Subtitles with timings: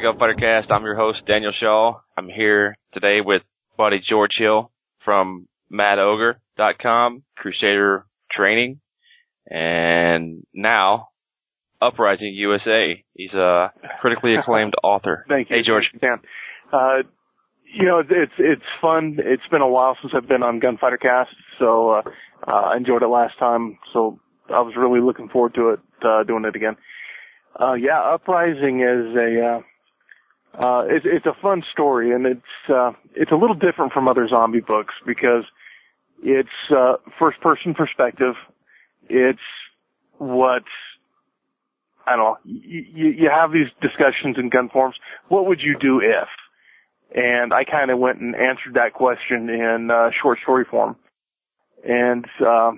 [0.00, 0.70] Gunfighter Cast.
[0.70, 2.00] I'm your host, Daniel Shaw.
[2.16, 3.42] I'm here today with
[3.76, 4.70] buddy George Hill
[5.04, 8.80] from MadOgre.com, Crusader Training,
[9.46, 11.08] and now
[11.80, 13.04] Uprising USA.
[13.14, 15.24] He's a critically acclaimed author.
[15.28, 15.56] Thank you.
[15.56, 15.84] Hey, George.
[16.00, 16.18] Dan.
[16.72, 16.98] Uh,
[17.64, 19.18] you know, it's it's fun.
[19.18, 22.02] It's been a while since I've been on Gunfighter Cast, so uh,
[22.46, 23.78] uh, I enjoyed it last time.
[23.92, 26.76] So I was really looking forward to it, uh, doing it again.
[27.58, 29.60] Uh, yeah, Uprising is a
[30.54, 34.26] uh, it's, it's a fun story, and it's uh, it's a little different from other
[34.28, 35.44] zombie books because
[36.22, 38.34] it's uh, first person perspective.
[39.08, 39.38] It's
[40.18, 40.64] what
[42.06, 42.36] I don't know.
[42.44, 44.96] You, you have these discussions in gun forums.
[45.28, 46.28] What would you do if?
[47.14, 50.96] And I kind of went and answered that question in uh, short story form.
[51.86, 52.72] And uh,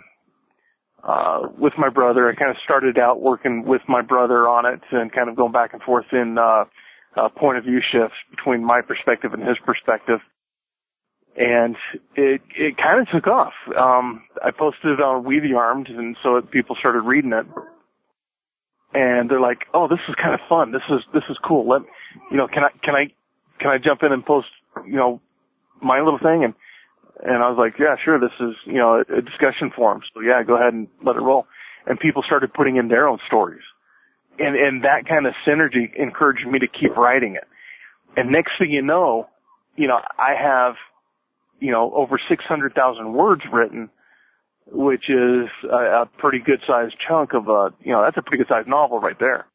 [1.02, 4.80] uh, with my brother, I kind of started out working with my brother on it
[4.92, 6.64] and kind of going back and forth in uh,
[7.16, 10.20] uh, point of view shifts between my perspective and his perspective.
[11.36, 11.76] And
[12.16, 13.52] it it kind of took off.
[13.76, 17.46] Um, I posted it on We the Armed, and so people started reading it
[18.92, 20.72] and they're like, "Oh, this is kind of fun.
[20.72, 21.68] This is this is cool.
[21.68, 21.82] Let
[22.30, 23.12] you know, can I can I
[23.60, 24.48] can I jump in and post
[24.86, 25.20] you know
[25.82, 26.54] my little thing?" And
[27.22, 28.18] and I was like, "Yeah, sure.
[28.18, 31.22] This is you know a, a discussion forum, so yeah, go ahead and let it
[31.22, 31.46] roll."
[31.86, 33.62] And people started putting in their own stories,
[34.38, 37.44] and and that kind of synergy encouraged me to keep writing it.
[38.16, 39.28] And next thing you know,
[39.76, 40.74] you know, I have
[41.58, 43.90] you know over six hundred thousand words written
[44.72, 48.42] which is a, a pretty good sized chunk of a, you know, that's a pretty
[48.42, 49.46] good sized novel right there.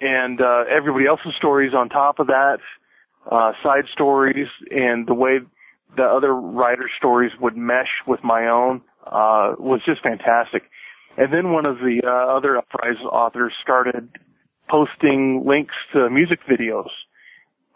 [0.00, 2.58] And, uh, everybody else's stories on top of that,
[3.30, 5.38] uh, side stories and the way
[5.96, 10.64] the other writers' stories would mesh with my own, uh, was just fantastic.
[11.16, 14.08] And then one of the, uh, other Uprise authors started
[14.68, 16.90] posting links to music videos.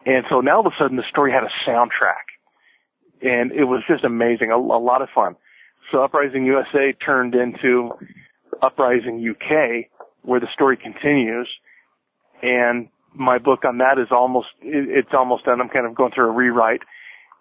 [0.07, 2.27] And so now all of a sudden the story had a soundtrack.
[3.21, 5.37] And it was just amazing, a, a lot of fun.
[5.93, 7.91] So Uprising USA turned into
[8.63, 9.91] Uprising UK,
[10.23, 11.49] where the story continues.
[12.43, 15.61] And my book on that is almost, it's almost done.
[15.61, 16.83] I'm kind of going through a rewrite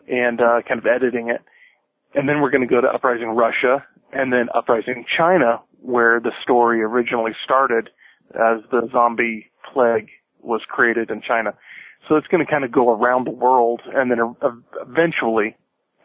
[0.08, 1.42] and, uh, kind of editing it.
[2.16, 6.32] And then we're going to go to Uprising Russia and then Uprising China, where the
[6.44, 7.90] story originally started
[8.34, 10.10] as the zombie plague
[10.42, 11.54] was created in China.
[12.08, 14.20] So it's going to kind of go around the world and then
[14.82, 15.56] eventually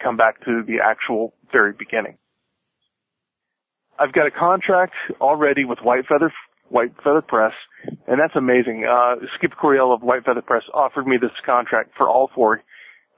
[0.03, 2.19] come back to the actual very beginning.
[3.99, 6.33] I've got a contract already with White Feather
[6.71, 7.53] White Feather Press,
[8.07, 8.87] and that's amazing.
[8.91, 12.63] Uh, Skip Coryell of White Feather Press offered me this contract for all four.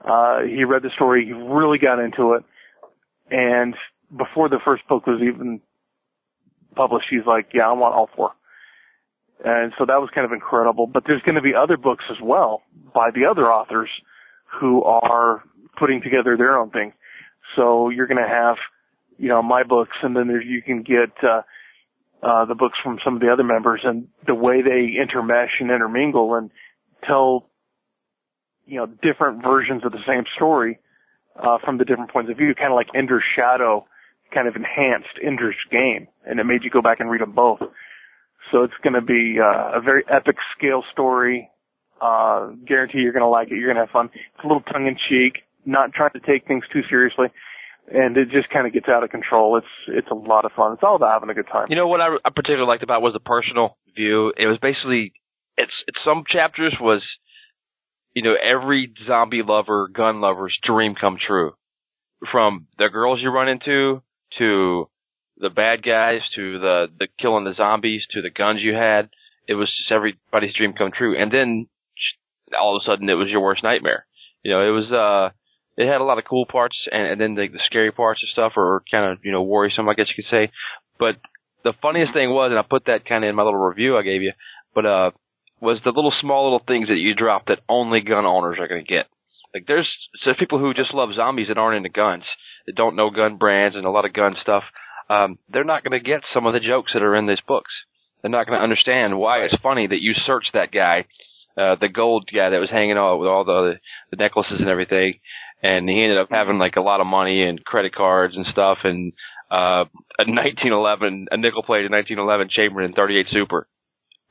[0.04, 2.42] Uh, he read the story, he really got into it,
[3.30, 3.74] and
[4.10, 5.60] before the first book was even
[6.74, 8.32] published, he's like, yeah, I want all four.
[9.44, 10.86] And so that was kind of incredible.
[10.86, 12.62] But there's going to be other books as well
[12.94, 13.90] by the other authors
[14.60, 15.42] who are
[15.78, 16.92] putting together their own thing.
[17.56, 18.56] So you're going to have
[19.18, 21.42] you know, my books and then you can get, uh,
[22.22, 25.70] uh, the books from some of the other members and the way they intermesh and
[25.70, 26.50] intermingle and
[27.06, 27.50] tell,
[28.66, 30.78] you know, different versions of the same story,
[31.36, 33.86] uh, from the different points of view, kind of like Ender's Shadow
[34.32, 37.60] kind of enhanced Ender's game and it made you go back and read them both.
[38.52, 41.50] So it's going to be, uh, a very epic scale story.
[42.00, 43.56] Uh, guarantee you're going to like it.
[43.56, 44.10] You're going to have fun.
[44.12, 47.28] It's a little tongue in cheek, not trying to take things too seriously
[47.92, 49.56] and it just kind of gets out of control.
[49.56, 50.72] It's it's a lot of fun.
[50.72, 51.66] It's all about having a good time.
[51.68, 54.32] You know what I, I particularly liked about was the personal view.
[54.36, 55.12] It was basically
[55.56, 57.02] it's it's some chapters was
[58.14, 61.52] you know every zombie lover, gun lover's dream come true.
[62.32, 64.02] From the girls you run into
[64.38, 64.88] to
[65.38, 69.08] the bad guys to the the killing the zombies to the guns you had,
[69.48, 71.20] it was just everybody's dream come true.
[71.20, 71.66] And then
[72.58, 74.06] all of a sudden it was your worst nightmare.
[74.42, 75.34] You know, it was uh
[75.76, 78.30] it had a lot of cool parts, and, and then the, the scary parts and
[78.30, 80.52] stuff are kind of you know worrisome, I guess you could say.
[80.98, 81.16] But
[81.64, 84.02] the funniest thing was, and I put that kind of in my little review I
[84.02, 84.32] gave you,
[84.74, 85.10] but uh,
[85.60, 88.84] was the little small little things that you drop that only gun owners are going
[88.84, 89.06] to get.
[89.52, 89.88] Like there's
[90.24, 92.24] there's people who just love zombies that aren't into guns,
[92.66, 94.64] that don't know gun brands and a lot of gun stuff.
[95.08, 97.70] Um, they're not going to get some of the jokes that are in these books.
[98.22, 101.04] They're not going to understand why it's funny that you search that guy,
[101.58, 103.74] uh, the gold guy that was hanging out with all the
[104.10, 105.20] the necklaces and everything,
[105.62, 108.78] and he ended up having like a lot of money and credit cards and stuff
[108.84, 109.12] and
[109.50, 109.84] uh
[110.18, 113.68] a 1911 a nickel plated 1911 Chamberlain 38 Super,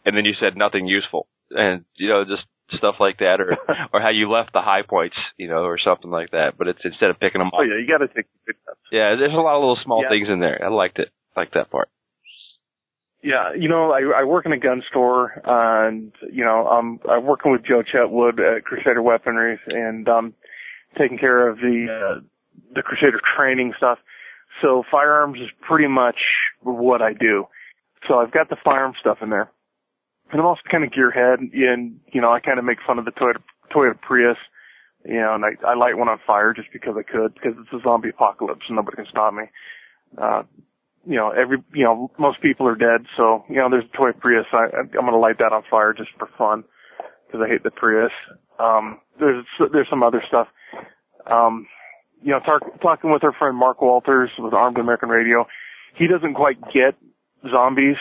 [0.05, 3.57] and then you said nothing useful, and you know just stuff like that, or
[3.93, 6.57] or how you left the high points, you know, or something like that.
[6.57, 7.53] But it's instead of picking them up.
[7.57, 8.25] Oh yeah, you got to take
[8.91, 10.09] Yeah, there's a lot of little small yeah.
[10.09, 10.63] things in there.
[10.63, 11.09] I liked it.
[11.35, 11.89] I liked that part.
[13.23, 17.25] Yeah, you know, I, I work in a gun store, and you know, um, I'm
[17.25, 20.33] working with Joe Chetwood at Crusader Weaponry, and um,
[20.97, 22.19] taking care of the uh,
[22.75, 23.99] the Crusader training stuff.
[24.61, 26.17] So firearms is pretty much
[26.61, 27.47] what I do.
[28.07, 29.49] So I've got the firearm stuff in there,
[30.33, 33.05] and I'm also kind of gearhead, and you know, I kind of make fun of
[33.05, 33.41] the Toyota
[33.71, 34.37] Toyota Prius,
[35.05, 37.73] you know, and I, I light one on fire just because I could, because it's
[37.73, 39.43] a zombie apocalypse and nobody can stop me.
[40.17, 40.43] Uh,
[41.05, 43.05] you know, every, you know, most people are dead.
[43.17, 44.45] So, you know, there's a toy Prius.
[44.53, 46.63] I, I'm going to light that on fire just for fun
[47.27, 48.11] because I hate the Prius.
[48.59, 50.47] Um, there's, there's some other stuff.
[51.29, 51.67] Um,
[52.21, 55.45] you know, talk, talking with our friend Mark Walters with Armed American Radio,
[55.97, 56.95] he doesn't quite get
[57.51, 57.97] zombies.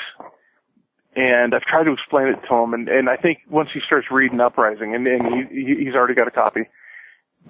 [1.15, 2.73] And I've tried to explain it to him.
[2.73, 6.29] And, and I think once he starts reading Uprising, and, and he, he's already got
[6.29, 6.63] a copy,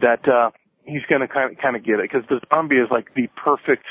[0.00, 0.50] that, uh,
[0.85, 3.29] he's going to kind of, kind of get it because the zombie is like the
[3.37, 3.85] perfect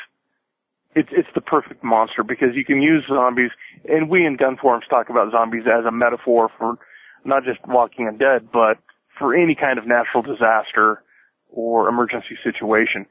[0.96, 3.52] it's it's the perfect monster because you can use zombies,
[3.88, 6.78] and we in gun forums talk about zombies as a metaphor for
[7.24, 8.78] not just Walking Dead, but
[9.18, 11.02] for any kind of natural disaster
[11.50, 13.06] or emergency situation,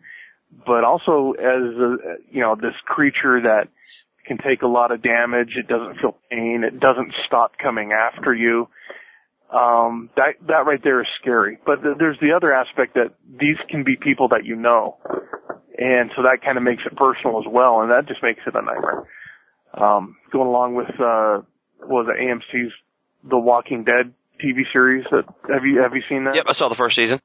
[0.66, 1.96] but also as a,
[2.30, 3.68] you know this creature that
[4.30, 5.56] can take a lot of damage.
[5.56, 6.62] It doesn't feel pain.
[6.64, 8.68] It doesn't stop coming after you.
[9.52, 11.58] Um, that that right there is scary.
[11.66, 14.98] But th- there's the other aspect that these can be people that you know
[15.80, 18.54] and so that kind of makes it personal as well, and that just makes it
[18.54, 19.08] a nightmare.
[19.72, 21.40] Um, going along with uh,
[21.80, 22.72] what was it AMC's
[23.28, 24.12] The Walking Dead
[24.44, 25.06] TV series?
[25.10, 26.34] That have you have you seen that?
[26.34, 27.18] Yep, I saw the first season.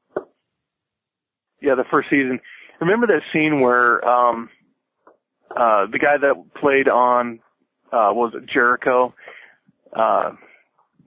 [1.60, 2.40] Yeah, the first season.
[2.80, 4.48] Remember that scene where um,
[5.50, 7.40] uh, the guy that played on
[7.92, 9.14] uh, was it Jericho?
[9.94, 10.32] Uh,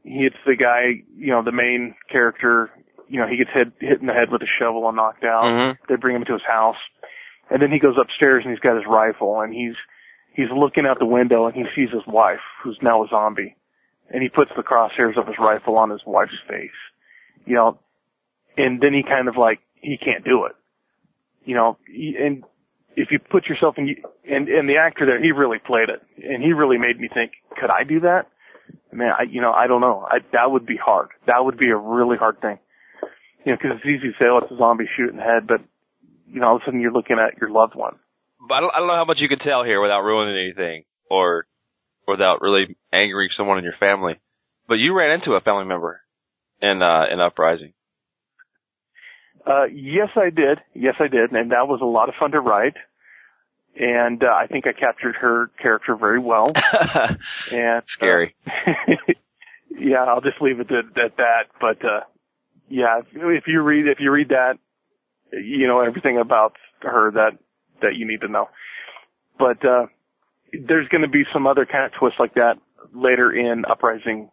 [0.03, 2.71] he hits the guy, you know, the main character.
[3.07, 5.43] You know, he gets hit hit in the head with a shovel and knocked out.
[5.43, 5.83] Mm-hmm.
[5.89, 6.77] They bring him to his house
[7.49, 9.75] and then he goes upstairs and he's got his rifle and he's
[10.33, 13.55] he's looking out the window and he sees his wife, who's now a zombie,
[14.09, 16.69] and he puts the crosshairs of his rifle on his wife's face.
[17.45, 17.79] You know,
[18.57, 20.53] and then he kind of like he can't do it.
[21.43, 22.43] You know, and
[22.99, 23.95] if you put yourself in
[24.29, 27.31] and and the actor there, he really played it, and he really made me think,
[27.59, 28.27] could I do that?
[28.91, 30.05] Man, I you know I don't know.
[30.05, 31.09] I that would be hard.
[31.25, 32.59] That would be a really hard thing.
[33.45, 35.61] You know, because it's easy to say, oh, it's a zombie shooting head, but
[36.27, 37.95] you know, all of a sudden you're looking at your loved one.
[38.47, 40.83] But I don't, I don't know how much you can tell here without ruining anything
[41.09, 41.45] or
[42.07, 44.19] without really angering someone in your family.
[44.67, 46.01] But you ran into a family member
[46.61, 47.73] in uh in Uprising.
[49.47, 50.59] Uh yes I did.
[50.73, 51.31] Yes I did.
[51.31, 52.75] And that was a lot of fun to write.
[53.77, 56.51] And uh, I think I captured her character very well.
[57.51, 58.35] and scary.
[58.45, 58.71] Uh,
[59.69, 61.43] yeah, I'll just leave it at, at that.
[61.59, 62.01] But uh
[62.69, 64.57] yeah, if, if you read if you read that
[65.33, 67.31] you know everything about her that
[67.81, 68.49] that you need to know.
[69.37, 69.85] But uh,
[70.51, 72.55] there's going to be some other kind of twists like that
[72.93, 74.29] later in Uprising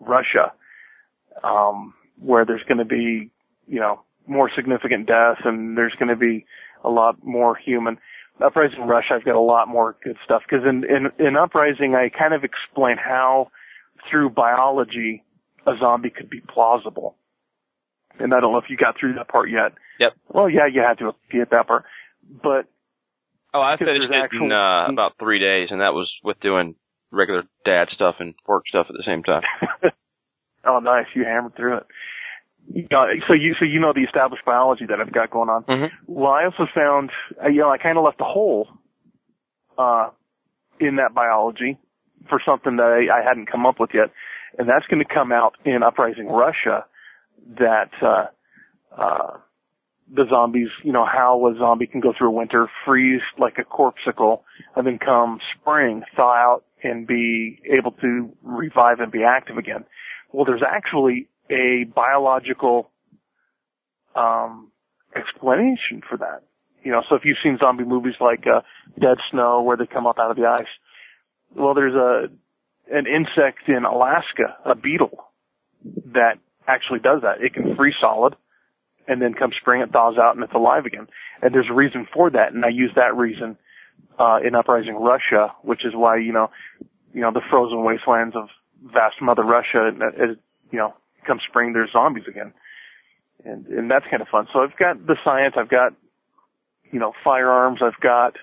[0.00, 0.52] Russia,
[1.44, 3.30] um, where there's going to be
[3.66, 6.46] you know more significant deaths and there's going to be
[6.84, 7.98] a lot more human.
[8.42, 12.08] Uprising Russia, I've got a lot more good stuff because in, in in Uprising, I
[12.08, 13.50] kind of explain how
[14.10, 15.22] through biology
[15.66, 17.16] a zombie could be plausible.
[18.18, 19.72] And I don't know if you got through that part yet.
[19.98, 20.12] Yep.
[20.28, 21.84] Well, yeah, you had to get that part,
[22.42, 22.66] but
[23.54, 26.74] oh, I finished it in uh, about three days, and that was with doing
[27.10, 29.42] regular dad stuff and work stuff at the same time.
[30.64, 31.06] oh, nice!
[31.14, 31.86] You hammered through it.
[32.70, 35.64] Uh, so you so you know the established biology that I've got going on.
[35.64, 35.94] Mm-hmm.
[36.06, 37.10] Well, I also found
[37.42, 38.68] uh, you know I kind of left a hole
[39.76, 40.10] uh,
[40.78, 41.78] in that biology
[42.28, 44.10] for something that I, I hadn't come up with yet,
[44.58, 46.84] and that's going to come out in Uprising Russia.
[47.58, 48.26] That uh,
[48.96, 49.38] uh,
[50.12, 53.64] the zombies, you know, how a zombie can go through a winter, freeze like a
[53.64, 54.44] corpsicle,
[54.76, 59.84] and then come spring, thaw out and be able to revive and be active again.
[60.32, 62.90] Well, there's actually a biological
[64.14, 64.70] um,
[65.14, 66.42] explanation for that.
[66.82, 68.60] You know, so if you've seen zombie movies like uh,
[68.98, 70.70] Dead Snow, where they come up out of the ice,
[71.54, 72.28] well, there's a
[72.92, 75.24] an insect in Alaska, a beetle,
[76.12, 77.40] that actually does that.
[77.40, 78.34] It can freeze solid
[79.06, 81.06] and then come spring it thaws out and it's alive again.
[81.42, 83.56] And there's a reason for that, and I use that reason
[84.18, 86.50] uh, in Uprising Russia, which is why you know,
[87.12, 88.48] you know, the frozen wastelands of
[88.82, 90.36] vast Mother Russia, as,
[90.70, 90.94] you know,
[91.30, 92.52] come spring there's zombies again,
[93.44, 94.48] and and that's kind of fun.
[94.52, 95.92] So I've got the science, I've got
[96.90, 98.34] you know firearms, I've got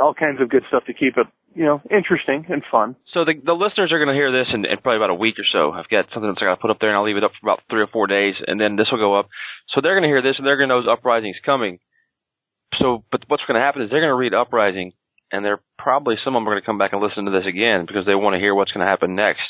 [0.00, 2.96] all kinds of good stuff to keep it you know, interesting and fun.
[3.12, 5.38] So the the listeners are going to hear this in, in, probably about a week
[5.38, 5.70] or so.
[5.70, 7.46] I've got something that's going to put up there, and I'll leave it up for
[7.46, 9.28] about three or four days, and then this will go up.
[9.70, 11.78] So they're going to hear this, and they're going to know Uprising's coming.
[12.78, 14.92] So, but what's going to happen is they're going to read Uprising,
[15.30, 17.46] and they're probably some of them are going to come back and listen to this
[17.46, 19.46] again because they want to hear what's going to happen next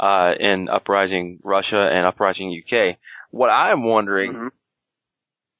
[0.00, 2.96] uh, in Uprising Russia and Uprising UK.
[3.30, 4.50] What I'm wondering, Mhm.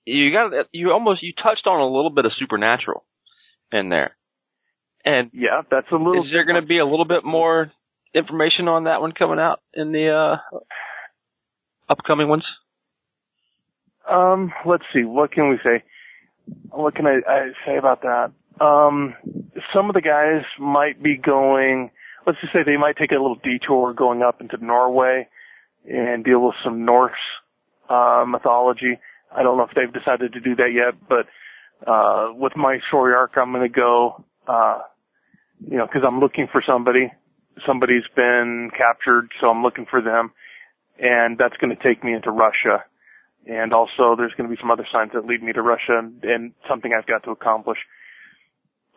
[0.05, 3.05] you got you almost you touched on a little bit of supernatural
[3.71, 4.17] in there,
[5.05, 6.25] and Yeah, that's a little.
[6.25, 7.71] is there going to be a little bit more
[8.15, 10.37] information on that one coming out in the uh,
[11.89, 12.45] upcoming ones?
[14.09, 15.05] Um, let's see.
[15.05, 15.83] What can we say?
[16.71, 18.33] What can I, I say about that?
[18.61, 19.15] Um,
[19.73, 21.91] some of the guys might be going.
[22.27, 25.29] Let's just say they might take a little detour going up into Norway
[25.85, 27.13] and deal with some Norse
[27.89, 28.99] uh, mythology.
[29.35, 31.27] I don't know if they've decided to do that yet, but
[31.91, 34.25] uh, with my story arc, I'm going to go.
[34.47, 34.81] Uh,
[35.69, 37.13] you know, because I'm looking for somebody.
[37.67, 40.33] Somebody's been captured, so I'm looking for them,
[40.99, 42.85] and that's going to take me into Russia
[43.47, 46.23] and also there's going to be some other signs that lead me to Russia and,
[46.25, 47.79] and something I've got to accomplish.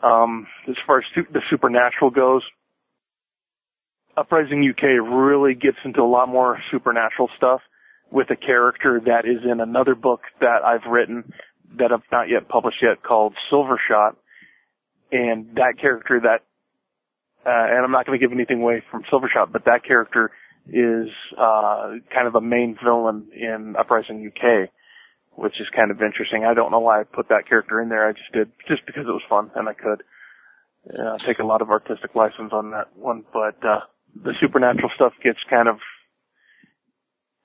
[0.04, 2.44] Um, as far as the supernatural goes,
[4.18, 7.62] Uprising UK really gets into a lot more supernatural stuff
[8.12, 11.34] with a character that is in another book that I've written
[11.78, 14.16] that I've not yet published yet called Silvershot.
[15.12, 16.44] And that character that,
[17.46, 20.32] uh, and I'm not going to give anything away from Silvershot, but that character
[20.68, 24.70] is uh, kind of a main villain in Uprising UK,
[25.36, 26.46] which is kind of interesting.
[26.46, 28.08] I don't know why I put that character in there.
[28.08, 30.04] I just did just because it was fun and I could
[30.90, 33.24] uh, take a lot of artistic license on that one.
[33.32, 33.82] But uh,
[34.24, 35.78] the supernatural stuff gets kind of,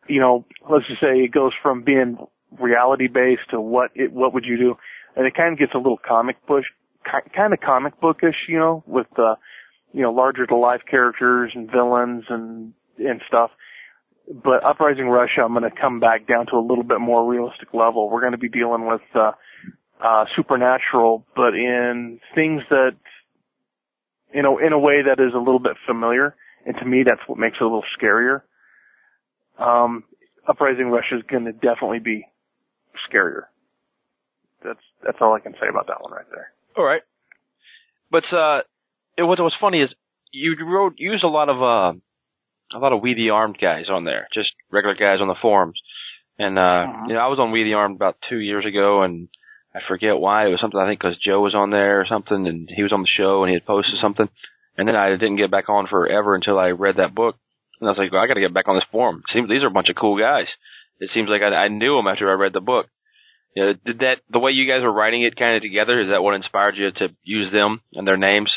[0.08, 2.18] you know, let's just say it goes from being
[2.58, 4.74] reality based to what it what would you do,
[5.16, 6.64] and it kind of gets a little comic book,
[7.34, 9.36] kind of comic bookish, you know, with uh,
[9.92, 13.50] you know larger to life characters and villains and and stuff.
[14.32, 17.74] But Uprising Russia, I'm going to come back down to a little bit more realistic
[17.74, 18.08] level.
[18.08, 19.32] We're going to be dealing with uh,
[20.02, 22.92] uh, supernatural, but in things that,
[24.32, 26.36] you know, in a way that is a little bit familiar.
[26.66, 28.42] And to me, that's what makes it a little scarier.
[29.58, 30.04] Um,
[30.48, 32.26] Uprising Russia is going to definitely be
[33.10, 33.42] scarier.
[34.64, 36.52] That's that's all I can say about that one right there.
[36.76, 37.02] All right,
[38.10, 38.60] but uh,
[39.16, 39.90] it, what was funny is
[40.32, 41.98] you wrote used a lot of uh,
[42.76, 45.80] a lot of We the Armed guys on there, just regular guys on the forums.
[46.38, 47.08] And uh, Mhm.
[47.08, 49.28] you know, I was on We the Armed about two years ago, and
[49.74, 50.80] I forget why it was something.
[50.80, 53.42] I think because Joe was on there or something, and he was on the show
[53.44, 54.28] and he had posted something.
[54.80, 57.36] And then I didn't get back on forever until I read that book,
[57.78, 59.22] and I was like, well, I got to get back on this forum.
[59.30, 60.46] Seems these are a bunch of cool guys.
[61.00, 62.86] It seems like I, I knew them after I read the book.
[63.54, 66.00] You know, did that the way you guys were writing it kind of together?
[66.00, 68.50] Is that what inspired you to use them and their names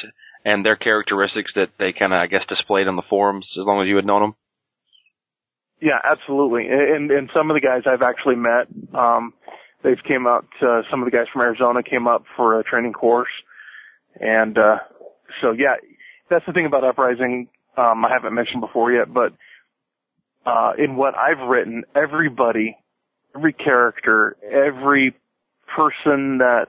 [0.46, 3.82] and their characteristics that they kind of, I guess, displayed on the forums as long
[3.82, 4.36] as you had known them?
[5.82, 6.68] Yeah, absolutely.
[6.70, 9.34] And and some of the guys I've actually met, um,
[9.84, 10.48] they've came out.
[10.62, 13.34] Uh, some of the guys from Arizona came up for a training course,
[14.22, 14.77] and uh,
[15.42, 15.75] so yeah,
[16.30, 17.48] that's the thing about Uprising.
[17.77, 19.34] Um, I haven't mentioned before yet, but
[20.46, 22.77] uh, in what I've written, everybody,
[23.36, 25.15] every character, every
[25.75, 26.68] person that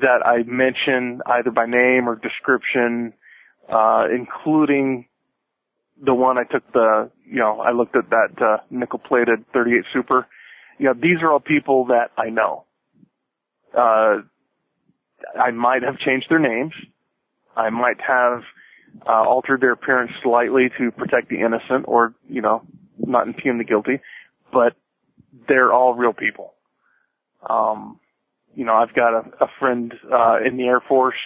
[0.00, 3.14] that I mention either by name or description,
[3.72, 5.06] uh, including
[6.02, 9.84] the one I took the, you know, I looked at that uh, nickel plated 38
[9.92, 10.26] Super.
[10.78, 12.64] You know, these are all people that I know.
[13.76, 14.18] Uh,
[15.38, 16.72] I might have changed their names.
[17.58, 18.42] I might have
[19.06, 22.62] uh, altered their appearance slightly to protect the innocent or, you know,
[22.98, 24.00] not impugn the guilty,
[24.52, 24.74] but
[25.46, 26.54] they're all real people.
[27.48, 28.00] Um,
[28.54, 31.18] you know, I've got a, a friend uh, in the Air Force.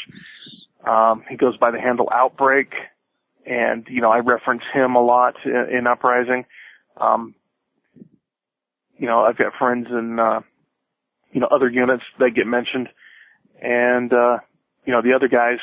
[0.87, 2.73] Um, he goes by the handle Outbreak
[3.47, 6.45] and you know I reference him a lot in, in Uprising.
[7.01, 7.35] Um,
[8.99, 10.41] you know I've got friends in uh,
[11.33, 12.89] you know other units that get mentioned,
[13.61, 14.39] and uh,
[14.85, 15.59] you know the other guys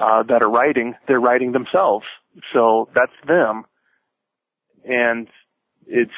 [0.00, 2.04] uh, that are writing, they're writing themselves,
[2.52, 3.64] so that's them,
[4.84, 5.28] and
[5.86, 6.10] it's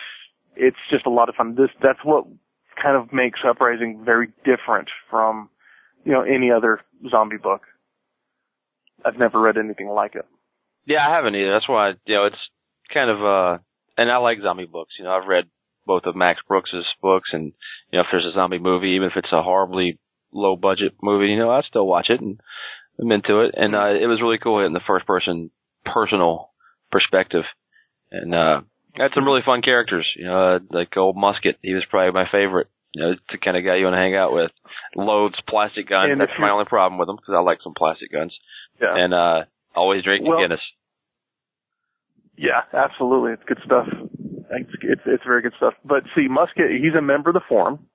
[0.57, 1.55] it's just a lot of fun.
[1.55, 2.25] This that's what
[2.83, 5.49] kind of makes Uprising very different from
[6.05, 7.63] you know any other zombie book.
[9.05, 10.27] I've never read anything like it.
[10.87, 11.53] Yeah, I haven't either.
[11.53, 12.51] That's why, you know, it's
[12.93, 13.59] kind of, uh,
[13.97, 14.95] and I like zombie books.
[14.99, 15.45] You know, I've read
[15.87, 17.53] both of Max Brooks's books and,
[17.93, 19.99] you know, if there's a zombie movie, even if it's a horribly
[20.33, 22.41] low budget movie, you know, I still watch it and
[22.99, 23.55] I'm into it.
[23.57, 25.51] And, uh, it was really cool getting the first person
[25.85, 26.51] personal
[26.91, 27.45] perspective.
[28.11, 28.63] And, uh,
[28.95, 31.59] had some really fun characters, you know, uh, like old Musket.
[31.63, 32.69] He was probably my favorite.
[32.93, 34.51] You know, it's the kind of guy you want to hang out with.
[34.97, 36.11] Loads plastic guns.
[36.11, 38.37] And That's my only problem with him because I like some plastic guns.
[38.83, 38.95] Yeah.
[38.97, 39.45] And, uh,
[39.75, 40.61] always drink Well- Guinness.
[42.37, 43.33] Yeah, absolutely.
[43.33, 43.87] It's good stuff.
[44.51, 45.75] It's, it's, it's very good stuff.
[45.85, 47.87] But see, Musket, he's a member of the forum.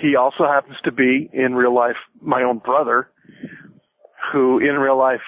[0.00, 3.10] He also happens to be, in real life, my own brother.
[4.32, 5.20] Who in real life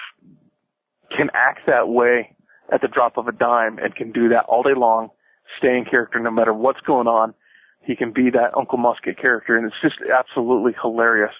[1.15, 2.35] can act that way
[2.71, 5.09] at the drop of a dime and can do that all day long,
[5.57, 7.33] stay in character no matter what's going on.
[7.81, 11.33] He can be that Uncle Musket character and it's just absolutely hilarious.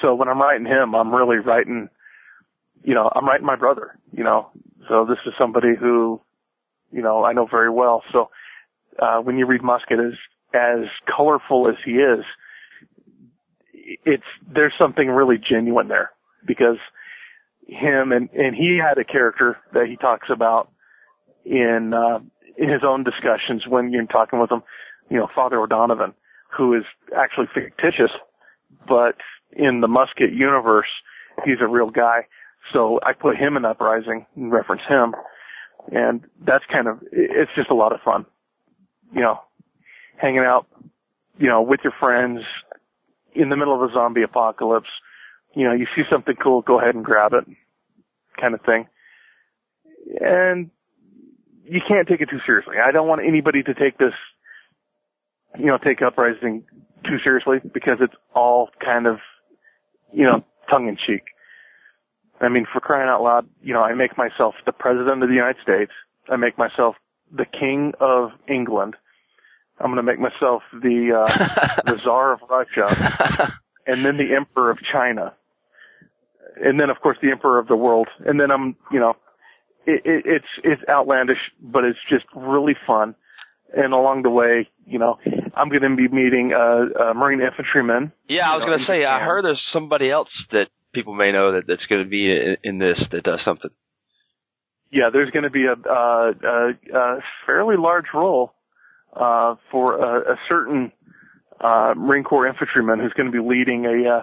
[0.00, 1.88] So when I'm writing him, I'm really writing,
[2.82, 4.48] you know, I'm writing my brother, you know,
[4.88, 6.20] so this is somebody who,
[6.90, 8.02] you know, I know very well.
[8.12, 8.30] So,
[8.98, 10.12] uh, when you read Musket as,
[10.54, 12.24] as colorful as he is,
[14.04, 16.10] it's, there's something really genuine there
[16.46, 16.78] because
[17.66, 20.70] him and, and he had a character that he talks about
[21.44, 22.18] in, uh,
[22.56, 24.62] in his own discussions when you're talking with him,
[25.10, 26.14] you know, Father O'Donovan,
[26.56, 26.84] who is
[27.16, 28.10] actually fictitious,
[28.86, 29.16] but
[29.52, 30.88] in the Musket universe,
[31.44, 32.26] he's a real guy.
[32.72, 35.14] So I put him in Uprising and reference him.
[35.90, 38.24] And that's kind of, it's just a lot of fun.
[39.14, 39.40] You know,
[40.16, 40.66] hanging out,
[41.38, 42.40] you know, with your friends
[43.34, 44.88] in the middle of a zombie apocalypse.
[45.54, 47.44] You know, you see something cool, go ahead and grab it
[48.40, 48.86] kind of thing.
[50.20, 50.70] And
[51.64, 52.76] you can't take it too seriously.
[52.84, 54.14] I don't want anybody to take this,
[55.58, 56.64] you know, take Uprising
[57.04, 59.18] too seriously because it's all kind of,
[60.12, 61.22] you know, tongue in cheek.
[62.40, 65.34] I mean, for crying out loud, you know, I make myself the president of the
[65.34, 65.92] United States.
[66.28, 66.96] I make myself
[67.30, 68.96] the king of England.
[69.78, 72.88] I'm going to make myself the uh, the czar of Russia,
[73.86, 75.34] and then the emperor of China,
[76.56, 78.08] and then of course the emperor of the world.
[78.24, 79.14] And then I'm, you know,
[79.86, 83.14] it, it, it's it's outlandish, but it's just really fun.
[83.74, 85.18] And along the way, you know,
[85.54, 88.12] I'm going to be meeting uh, uh, Marine infantrymen.
[88.28, 91.52] Yeah, I was going to say, I heard there's somebody else that people may know
[91.52, 93.70] that that's going to be in, in this that does something.
[94.90, 98.52] Yeah, there's going to be a, a, a, a fairly large role
[99.16, 100.92] uh, for a, a certain
[101.60, 104.22] uh, Marine Corps infantryman who's going to be leading a uh,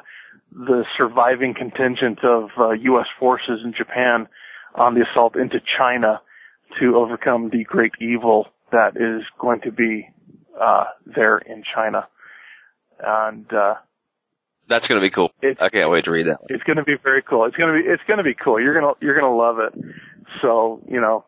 [0.51, 3.07] the surviving contingent of uh, U.S.
[3.19, 4.27] forces in Japan
[4.75, 6.21] on the assault into China
[6.79, 10.07] to overcome the great evil that is going to be
[10.59, 12.07] uh, there in China.
[12.99, 13.75] And uh,
[14.67, 15.29] that's going to be cool.
[15.41, 16.39] I can't wait to read that.
[16.49, 17.45] It's going to be very cool.
[17.45, 18.62] It's going to be it's going to be cool.
[18.62, 19.73] You're gonna you're gonna love it.
[20.41, 21.25] So you know,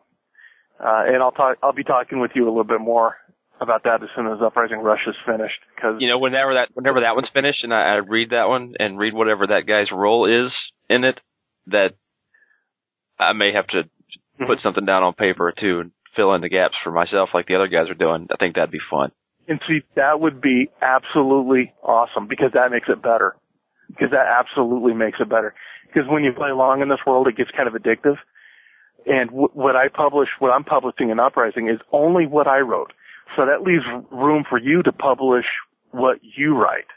[0.78, 1.58] uh, and I'll talk.
[1.62, 3.16] I'll be talking with you a little bit more
[3.62, 5.60] about that as soon as Uprising Russia is finished.
[5.74, 8.74] Because you know, whenever that whenever that one's finished, and I, I read that one
[8.78, 10.52] and read whatever that guy's role is
[10.88, 11.20] in it,
[11.68, 11.94] that
[13.18, 14.46] I may have to mm-hmm.
[14.46, 17.54] put something down on paper too and fill in the gaps for myself, like the
[17.54, 18.28] other guys are doing.
[18.30, 19.12] I think that'd be fun.
[19.48, 23.34] And see, that would be absolutely awesome because that makes it better.
[23.88, 25.54] Because that absolutely makes it better.
[25.86, 28.16] Because when you play along in this world, it gets kind of addictive.
[29.04, 32.92] And w- what I publish, what I'm publishing in Uprising is only what I wrote.
[33.36, 35.46] So that leaves room for you to publish
[35.90, 36.88] what you write.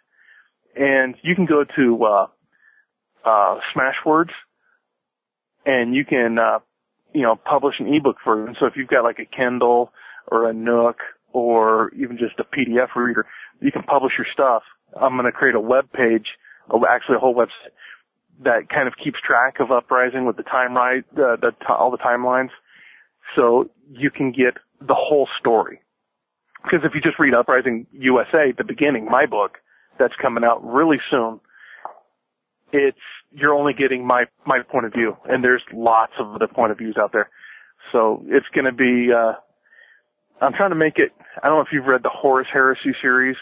[0.75, 2.27] And you can go to, uh,
[3.23, 4.31] uh, Smashwords
[5.65, 6.59] and you can, uh,
[7.13, 8.55] you know, publish an ebook them.
[8.59, 9.91] So if you've got like a Kindle
[10.27, 10.97] or a Nook
[11.31, 13.25] or even just a PDF reader,
[13.61, 14.63] you can publish your stuff.
[14.95, 16.27] I'm going to create a web page,
[16.87, 17.73] actually a whole website
[18.43, 22.49] that kind of keeps track of Uprising with the time right, the all the timelines,
[23.35, 25.79] so you can get the whole story.
[26.65, 29.57] Because if you just read Uprising USA, the beginning, my book,
[29.99, 31.39] that's coming out really soon,
[32.73, 32.97] it's
[33.31, 36.77] you're only getting my my point of view, and there's lots of other point of
[36.77, 37.29] views out there.
[37.91, 39.11] So it's going to be.
[39.13, 39.33] Uh,
[40.41, 41.11] I'm trying to make it.
[41.41, 43.37] I don't know if you've read the Horus Heresy series.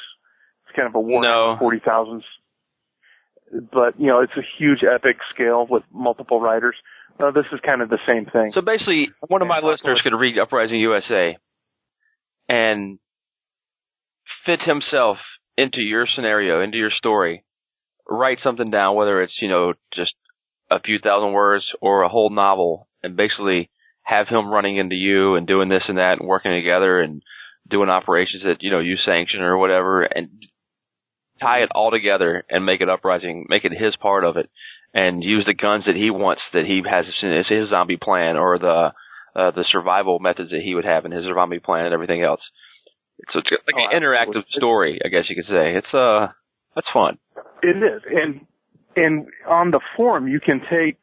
[0.68, 1.56] It's kind of a war no.
[1.60, 2.24] forty thousands,
[3.52, 6.76] but you know it's a huge epic scale with multiple writers.
[7.20, 8.52] Uh, this is kind of the same thing.
[8.54, 11.38] So basically, one of my listeners could read Uprising USA
[12.50, 13.00] and
[14.46, 15.18] fit himself
[15.58, 17.44] into your scenario, into your story,
[18.10, 20.14] write something down, whether it's, you know, just
[20.70, 23.70] a few thousand words or a whole novel and basically
[24.04, 27.22] have him running into you and doing this and that and working together and
[27.70, 30.30] doing operations that, you know, you sanction or whatever and
[31.42, 34.50] tie it all together and make it uprising, make it his part of it
[34.94, 38.60] and use the guns that he wants that he has as his zombie plan or
[38.60, 38.92] the,
[39.36, 42.42] uh, the survival methods that he would have in his zombie plan and everything else.
[43.32, 45.76] So it's like oh, an interactive story, I guess you could say.
[45.76, 46.28] It's, uh,
[46.76, 47.18] that's fun.
[47.62, 48.46] It is, and
[48.96, 50.98] and on the forum you can take,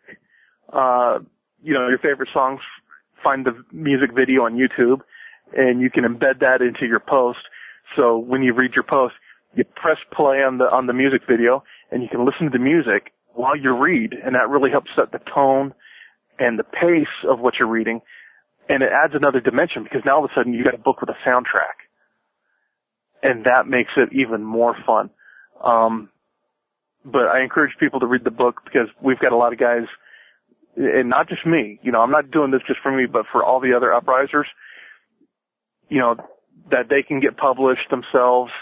[0.72, 1.18] uh,
[1.62, 2.60] you know, your favorite songs,
[3.22, 5.00] find the music video on YouTube,
[5.56, 7.38] and you can embed that into your post.
[7.96, 9.14] So when you read your post,
[9.54, 12.62] you press play on the on the music video, and you can listen to the
[12.62, 15.72] music while you read, and that really helps set the tone
[16.38, 18.00] and the pace of what you're reading,
[18.68, 21.00] and it adds another dimension because now all of a sudden you got a book
[21.00, 21.89] with a soundtrack,
[23.22, 25.10] and that makes it even more fun.
[25.62, 26.08] Um,
[27.04, 29.86] but I encourage people to read the book because we've got a lot of guys
[30.76, 33.44] and not just me, you know, I'm not doing this just for me, but for
[33.44, 34.44] all the other uprisers,
[35.88, 36.16] you know,
[36.70, 38.52] that they can get published themselves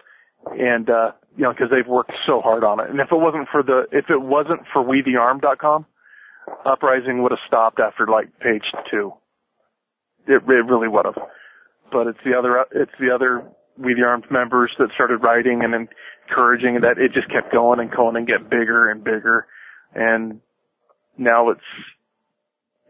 [0.46, 2.90] and, uh, you know, cause they've worked so hard on it.
[2.90, 5.86] And if it wasn't for the, if it wasn't for wethearmed.com,
[6.64, 9.12] Uprising would have stopped after like page two.
[10.26, 11.18] It, it really would have.
[11.92, 13.44] But it's the other, it's the other
[13.78, 15.88] We the Armed members that started writing and
[16.28, 19.46] encouraging that it just kept going and going and get bigger and bigger.
[19.94, 20.40] And
[21.16, 21.60] now it's,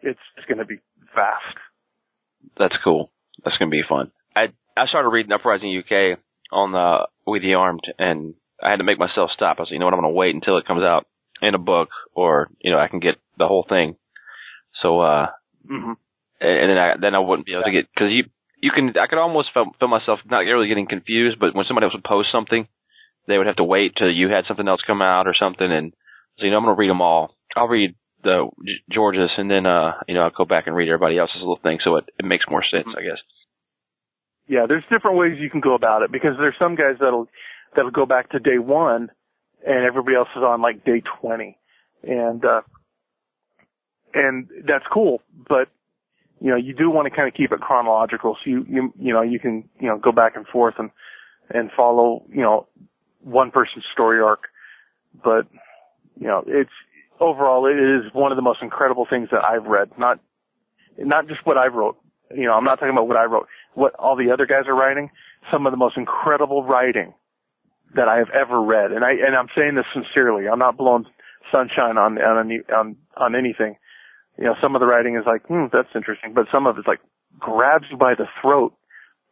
[0.03, 0.79] it's, it's going to be
[1.15, 1.57] fast.
[2.59, 3.11] That's cool.
[3.45, 4.11] That's going to be fun.
[4.35, 6.19] I, I started reading Uprising UK
[6.51, 9.59] on the We the Armed and I had to make myself stop.
[9.61, 11.07] I said, you know what, I'm going to wait until it comes out
[11.41, 13.97] in a book or, you know, I can get the whole thing.
[14.83, 15.27] So, uh,
[15.67, 15.93] hmm
[16.41, 18.25] and then I, then I wouldn't be able to get, cause you,
[18.61, 21.95] you can, I could almost feel, myself not really getting confused, but when somebody else
[21.95, 22.67] would post something,
[23.27, 25.71] they would have to wait till you had something else come out or something.
[25.71, 25.93] And
[26.39, 27.35] so, you know, I'm going to read them all.
[27.57, 27.95] I'll read
[28.25, 28.49] the
[28.91, 31.79] George's and then, uh, you know, I'll go back and read everybody else's little thing.
[31.85, 33.19] So it, it makes more sense, I guess.
[34.49, 37.29] Yeah, there's different ways you can go about it because there's some guys that'll,
[37.77, 39.11] that'll go back to day one
[39.67, 41.59] and everybody else is on like day 20.
[42.03, 42.63] And, uh,
[44.15, 45.69] and that's cool, but
[46.41, 49.13] you know, you do want to kind of keep it chronological so you, you, you
[49.13, 50.91] know, you can, you know, go back and forth and,
[51.51, 52.67] and follow, you know,
[53.23, 54.45] one person's story arc.
[55.23, 55.49] But,
[56.17, 56.71] you know, it's,
[57.21, 59.91] overall it is one of the most incredible things that I've read.
[59.99, 60.21] Not,
[60.97, 61.97] not just what I wrote.
[62.35, 63.49] You know, I'm not talking about what I wrote.
[63.75, 65.11] What all the other guys are writing.
[65.51, 67.15] Some of the most incredible writing
[67.97, 68.93] that I have ever read.
[68.93, 70.47] And I, and I'm saying this sincerely.
[70.47, 71.07] I'm not blowing
[71.51, 73.77] sunshine on, on, on, on anything
[74.39, 76.87] you know, some of the writing is like, hmm, that's interesting, but some of it's
[76.87, 77.01] like
[77.39, 78.73] grabs you by the throat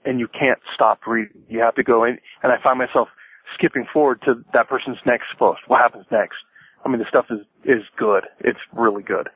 [0.04, 1.42] and you can't stop reading.
[1.48, 3.08] You have to go in, and I find myself
[3.54, 5.60] skipping forward to that person's next post.
[5.68, 6.36] What happens next?
[6.84, 8.24] I mean, the stuff is, is good.
[8.40, 9.28] It's really good.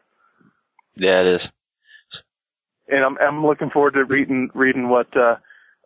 [0.96, 1.40] Yeah, it is.
[2.88, 5.36] And I'm, I'm looking forward to reading, reading what, uh,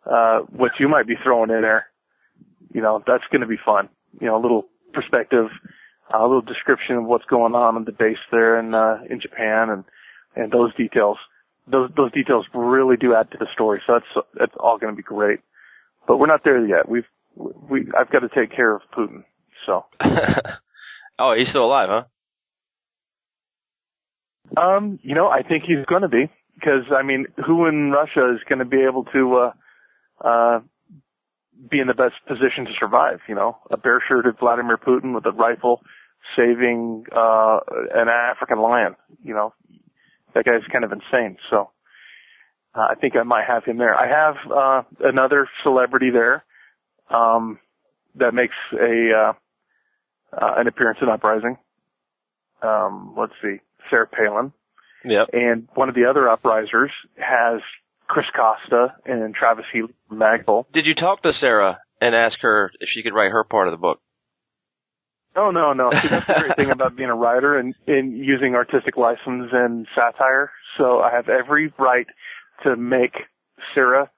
[0.09, 1.85] uh, what you might be throwing in there.
[2.73, 3.89] You know, that's going to be fun.
[4.19, 5.47] You know, a little perspective
[6.13, 9.69] a little description of what's going on in the base there in uh, in Japan
[9.69, 9.83] and
[10.35, 11.17] and those details.
[11.67, 13.81] Those those details really do add to the story.
[13.87, 15.39] So that's that's all going to be great.
[16.07, 16.87] But we're not there yet.
[16.87, 19.23] We've we I've got to take care of Putin.
[19.65, 19.85] So.
[21.19, 22.03] oh, he's still alive, huh?
[24.61, 28.33] Um, you know, I think he's going to be because I mean, who in Russia
[28.33, 30.59] is going to be able to uh uh
[31.69, 33.19] be in the best position to survive.
[33.27, 35.81] You know, a bare-shirted Vladimir Putin with a rifle
[36.35, 37.59] saving uh,
[37.93, 38.95] an African lion.
[39.23, 39.53] You know,
[40.33, 41.37] that guy's kind of insane.
[41.49, 41.69] So
[42.73, 43.95] uh, I think I might have him there.
[43.95, 46.43] I have uh, another celebrity there
[47.09, 47.59] um,
[48.15, 49.33] that makes a uh,
[50.33, 51.57] uh, an appearance in Uprising.
[52.61, 53.57] Um, let's see,
[53.89, 54.51] Sarah Palin.
[55.03, 55.27] Yep.
[55.33, 57.61] And one of the other uprisers has
[58.07, 60.65] Chris Costa and Travis Haley Magpul.
[60.73, 63.71] Did you talk to Sarah and ask her if she could write her part of
[63.71, 64.01] the book?
[65.35, 65.91] Oh no, no.
[65.91, 69.87] See, that's the great thing about being a writer and, and using artistic license and
[69.95, 70.51] satire.
[70.77, 72.07] So I have every right
[72.63, 73.13] to make
[73.73, 74.09] Sarah,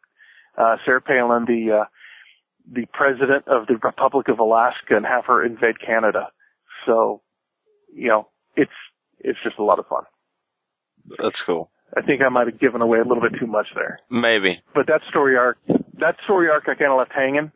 [0.58, 1.86] uh, Sarah Palin the, uh,
[2.72, 6.30] the president of the Republic of Alaska and have her invade Canada.
[6.86, 7.22] So,
[7.94, 8.72] you know, it's,
[9.20, 10.04] it's just a lot of fun.
[11.18, 11.72] That's cool.
[11.96, 14.00] I think I might have given away a little bit too much there.
[14.12, 14.60] Maybe.
[14.76, 17.52] But that story arc, that story arc I kind of left hanging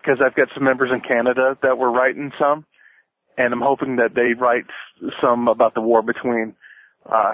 [0.00, 2.64] because I've got some members in Canada that were writing some,
[3.36, 4.66] and I'm hoping that they write
[5.20, 6.54] some about the war between
[7.10, 7.32] uh,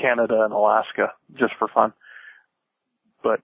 [0.00, 1.92] Canada and Alaska just for fun.
[3.22, 3.40] But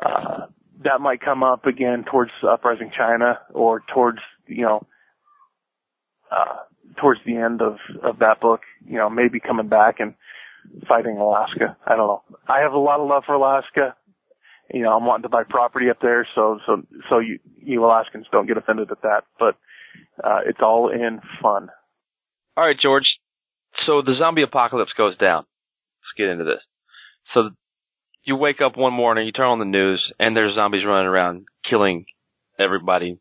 [0.00, 0.46] uh,
[0.84, 4.86] that might come up again towards Uprising China or towards you know
[6.30, 6.56] uh,
[7.00, 8.60] towards the end of of that book.
[8.86, 10.14] You know, maybe coming back and
[10.88, 11.76] fighting Alaska.
[11.86, 12.22] I don't know.
[12.46, 13.94] I have a lot of love for Alaska.
[14.72, 18.26] You know, I'm wanting to buy property up there, so so so you you Alaskans
[18.30, 19.22] don't get offended at that.
[19.38, 19.56] But
[20.22, 21.68] uh, it's all in fun.
[22.56, 23.06] All right, George.
[23.86, 25.44] So the zombie apocalypse goes down.
[26.02, 26.60] Let's get into this.
[27.34, 27.50] So
[28.24, 31.46] you wake up one morning, you turn on the news, and there's zombies running around
[31.68, 32.06] killing
[32.58, 33.18] everybody,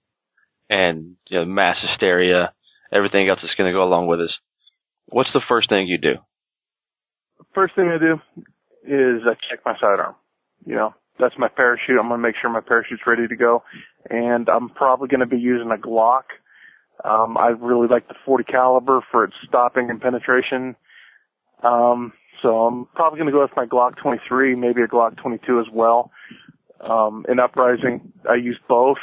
[0.69, 2.53] and you know, mass hysteria,
[2.91, 4.33] everything else that's going to go along with this.
[5.07, 6.15] What's the first thing you do?
[7.53, 8.13] First thing I do
[8.83, 10.15] is I check my sidearm.
[10.65, 11.97] You know, that's my parachute.
[11.99, 13.63] I'm going to make sure my parachute's ready to go.
[14.09, 16.23] And I'm probably going to be using a Glock.
[17.03, 20.75] Um, I really like the 40 caliber for its stopping and penetration.
[21.63, 25.59] Um, so I'm probably going to go with my Glock 23, maybe a Glock 22
[25.59, 26.11] as well.
[26.81, 28.97] Um, in Uprising, I used both.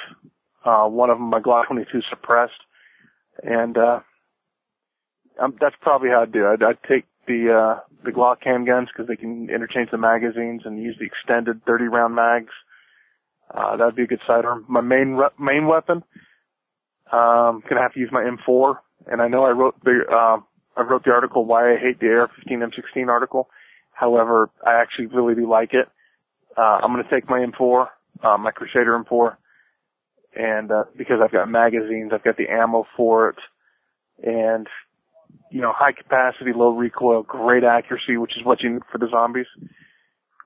[0.65, 2.53] Uh, one of them, my Glock 22 suppressed.
[3.43, 4.01] And, uh,
[5.41, 6.47] um, that's probably how I'd do.
[6.47, 10.83] I'd, I'd take the uh, the Glock handguns because they can interchange the magazines and
[10.83, 12.53] use the extended 30 round mags.
[13.53, 14.65] Uh, that'd be a good sidearm.
[14.69, 16.03] My main main weapon,
[17.15, 20.41] um, gonna have to use my M4, and I know I wrote the uh,
[20.77, 23.49] I wrote the article why I hate the AR-15 M16 article.
[23.93, 25.89] However, I actually really do like it.
[26.57, 27.87] Uh, I'm gonna take my M4,
[28.23, 29.37] uh, my Crusader M4,
[30.35, 33.37] and uh, because I've got magazines, I've got the ammo for it,
[34.23, 34.67] and
[35.51, 39.07] you know, high capacity, low recoil, great accuracy, which is what you need for the
[39.09, 39.47] zombies.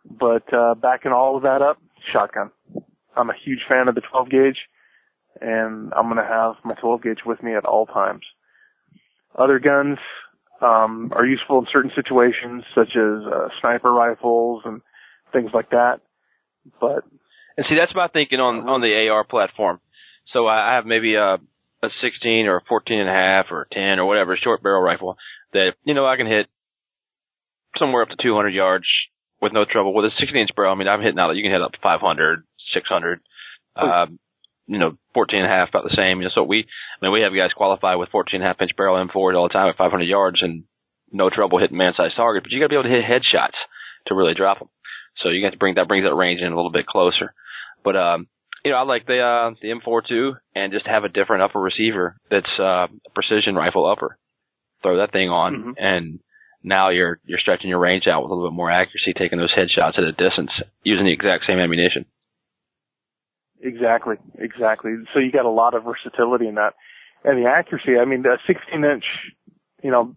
[0.05, 1.79] But uh, backing all of that up,
[2.13, 2.51] shotgun.
[3.17, 4.59] I'm a huge fan of the 12 gauge,
[5.41, 8.23] and I'm gonna have my 12 gauge with me at all times.
[9.37, 9.99] Other guns
[10.61, 14.81] um, are useful in certain situations, such as uh, sniper rifles and
[15.33, 16.01] things like that.
[16.81, 17.05] But
[17.57, 19.81] and see, that's my thinking on on the AR platform.
[20.33, 21.39] So I have maybe a
[21.83, 24.83] a 16 or a 14 and a half or a 10 or whatever short barrel
[24.83, 25.17] rifle
[25.53, 26.49] that you know I can hit
[27.77, 28.87] somewhere up to 200 yards
[29.41, 29.95] with no trouble.
[29.95, 31.79] With a 16 inch barrel, I mean I'm hitting out you can hit up to
[31.83, 32.43] 500,
[32.75, 33.21] 600.
[33.77, 34.19] Um,
[34.69, 36.21] you know, 14 and a half, about the same.
[36.21, 38.61] You know, so we, I mean, we have guys qualify with 14 and a half
[38.61, 40.65] inch barrel M4s all the time at 500 yards and
[41.11, 43.57] no trouble hitting man-sized targets, but you gotta be able to hit headshots
[44.07, 44.69] to really drop them.
[45.23, 47.35] So you got to bring, that brings that range in a little bit closer.
[47.83, 48.29] But, um,
[48.65, 51.61] you know, I like the, uh, the M4 too and just have a different upper
[51.61, 54.19] receiver that's, uh, a precision rifle upper.
[54.83, 55.71] Throw that thing on mm-hmm.
[55.77, 56.21] and
[56.63, 59.55] now you're, you're stretching your range out with a little bit more accuracy, taking those
[59.55, 60.51] headshots at a distance
[60.83, 62.05] using the exact same ammunition.
[63.63, 64.93] Exactly, exactly.
[65.13, 66.75] So you got a lot of versatility in that.
[67.25, 69.05] And the accuracy, I mean, the 16 inch,
[69.83, 70.15] you know,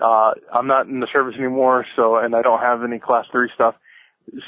[0.00, 3.50] uh, I'm not in the service anymore, so, and I don't have any class three
[3.54, 3.74] stuff.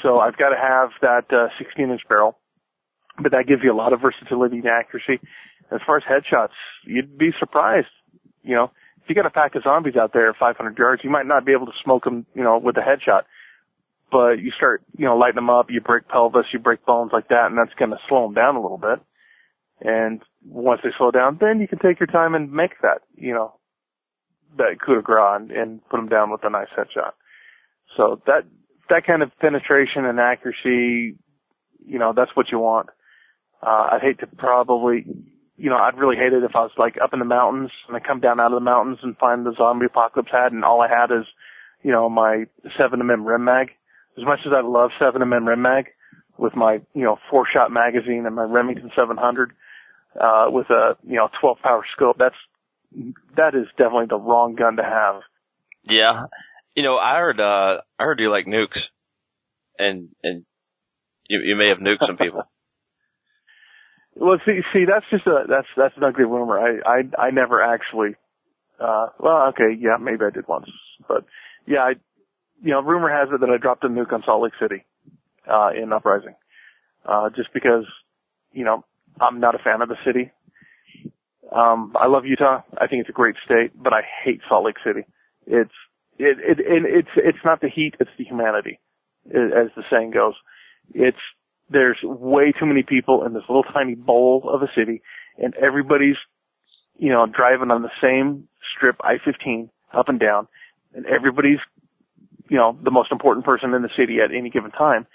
[0.01, 2.37] So I've got to have that, uh, 16 inch barrel,
[3.21, 5.19] but that gives you a lot of versatility and accuracy.
[5.71, 7.87] As far as headshots, you'd be surprised,
[8.43, 8.71] you know,
[9.03, 11.45] if you got a pack of zombies out there at 500 yards, you might not
[11.45, 13.23] be able to smoke them, you know, with a headshot
[14.11, 17.29] but you start, you know, lighting them up, you break pelvis, you break bones like
[17.29, 18.99] that, and that's going to slow them down a little bit.
[19.79, 23.33] And once they slow down, then you can take your time and make that, you
[23.33, 23.55] know,
[24.57, 27.13] that coup de grace and, and put them down with a nice headshot.
[27.97, 28.43] So that,
[28.89, 31.17] that kind of penetration and accuracy,
[31.85, 32.89] you know, that's what you want.
[33.65, 35.05] Uh, I'd hate to probably,
[35.57, 37.95] you know, I'd really hate it if I was like up in the mountains and
[37.95, 40.81] I come down out of the mountains and find the zombie apocalypse hat and all
[40.81, 41.25] I had is,
[41.81, 42.45] you know, my
[42.77, 43.69] 7mm Rem mag
[44.17, 45.85] as much as I love 7mm Rem Mag
[46.37, 49.51] with my, you know, four shot magazine and my Remington 700,
[50.19, 52.35] uh, with a, you know, 12 power scope, that's,
[53.37, 55.21] that is definitely the wrong gun to have.
[55.83, 56.23] Yeah.
[56.75, 58.79] You know, I heard, uh, I heard you like nukes
[59.77, 60.45] and, and
[61.27, 62.43] you, you may have nuked some people.
[64.15, 66.59] well, see, see, that's just a, that's, that's an ugly rumor.
[66.59, 68.15] I, I, I never actually,
[68.79, 70.67] uh, well, okay, yeah, maybe I did once,
[71.07, 71.25] but
[71.67, 71.93] yeah, I,
[72.61, 74.85] you know, rumor has it that I dropped a nuke on Salt Lake City,
[75.51, 76.35] uh, in Uprising.
[77.05, 77.85] Uh, just because,
[78.53, 78.85] you know,
[79.19, 80.31] I'm not a fan of the city.
[81.53, 82.61] Um, I love Utah.
[82.77, 85.05] I think it's a great state, but I hate Salt Lake City.
[85.47, 85.73] It's,
[86.17, 88.79] it, it, it it's, it's not the heat, it's the humanity,
[89.25, 90.35] as the saying goes.
[90.93, 91.17] It's,
[91.69, 95.01] there's way too many people in this little tiny bowl of a city,
[95.37, 96.17] and everybody's,
[96.97, 100.47] you know, driving on the same strip, I-15, up and down,
[100.93, 101.59] and everybody's
[102.51, 105.07] you know, the most important person in the city at any given time.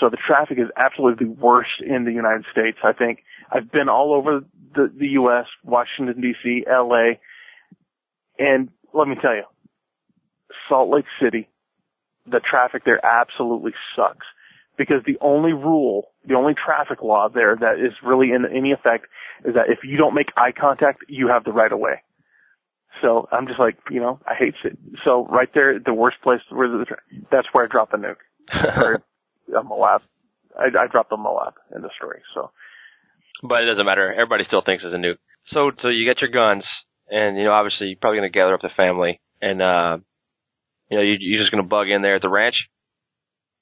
[0.00, 2.78] So the traffic is absolutely the worst in the United States.
[2.82, 4.40] I think I've been all over
[4.74, 7.20] the, the U.S., Washington D.C., L.A.,
[8.40, 9.44] and let me tell you,
[10.68, 11.48] Salt Lake City,
[12.26, 14.26] the traffic there absolutely sucks
[14.76, 19.06] because the only rule, the only traffic law there that is really in any effect
[19.44, 22.02] is that if you don't make eye contact, you have the right of way.
[23.02, 24.76] So I'm just like, you know, I hate it.
[25.04, 26.86] So right there, the worst place where the,
[27.30, 28.16] that's where I drop the nuke.
[29.58, 30.02] a Moab.
[30.58, 32.20] I, I dropped a Moab in the story.
[32.34, 32.50] So.
[33.42, 34.12] But it doesn't matter.
[34.12, 35.18] Everybody still thinks it's a nuke.
[35.52, 36.64] So, so you get your guns,
[37.08, 39.98] and you know, obviously, you're probably going to gather up the family, and uh,
[40.90, 42.56] you know, you, you're just going to bug in there at the ranch.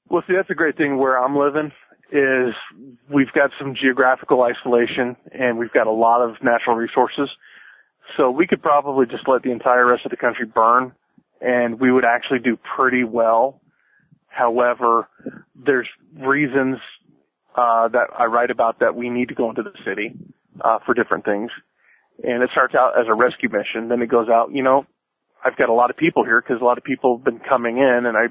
[0.09, 1.71] Well, see, that's a great thing where I'm living
[2.11, 2.55] is
[3.13, 7.29] we've got some geographical isolation and we've got a lot of natural resources.
[8.17, 10.93] So we could probably just let the entire rest of the country burn
[11.41, 13.61] and we would actually do pretty well.
[14.27, 15.09] However,
[15.55, 16.79] there's reasons
[17.57, 20.15] uh, that I write about that we need to go into the city
[20.65, 21.51] uh, for different things.
[22.23, 23.89] And it starts out as a rescue mission.
[23.89, 24.87] Then it goes out, you know,
[25.45, 27.79] I've got a lot of people here because a lot of people have been coming
[27.79, 28.25] in and I,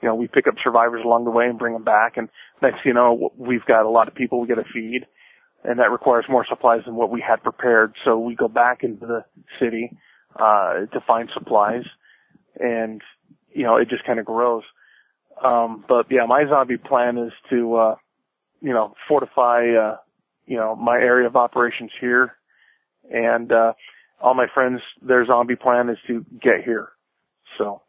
[0.00, 2.16] you know, we pick up survivors along the way and bring them back.
[2.16, 2.28] And
[2.60, 5.06] next, you know, we've got a lot of people we got to feed
[5.64, 7.94] and that requires more supplies than what we had prepared.
[8.04, 9.24] So we go back into the
[9.60, 9.90] city
[10.36, 11.84] uh, to find supplies,
[12.58, 13.00] and
[13.54, 14.62] you know, it just kind of grows.
[15.42, 17.94] Um, but yeah, my zombie plan is to, uh,
[18.60, 19.96] you know, fortify, uh,
[20.46, 22.36] you know, my area of operations here.
[23.10, 23.72] And, uh,
[24.20, 26.90] all my friends, their zombie plan is to get here.
[27.58, 27.82] So.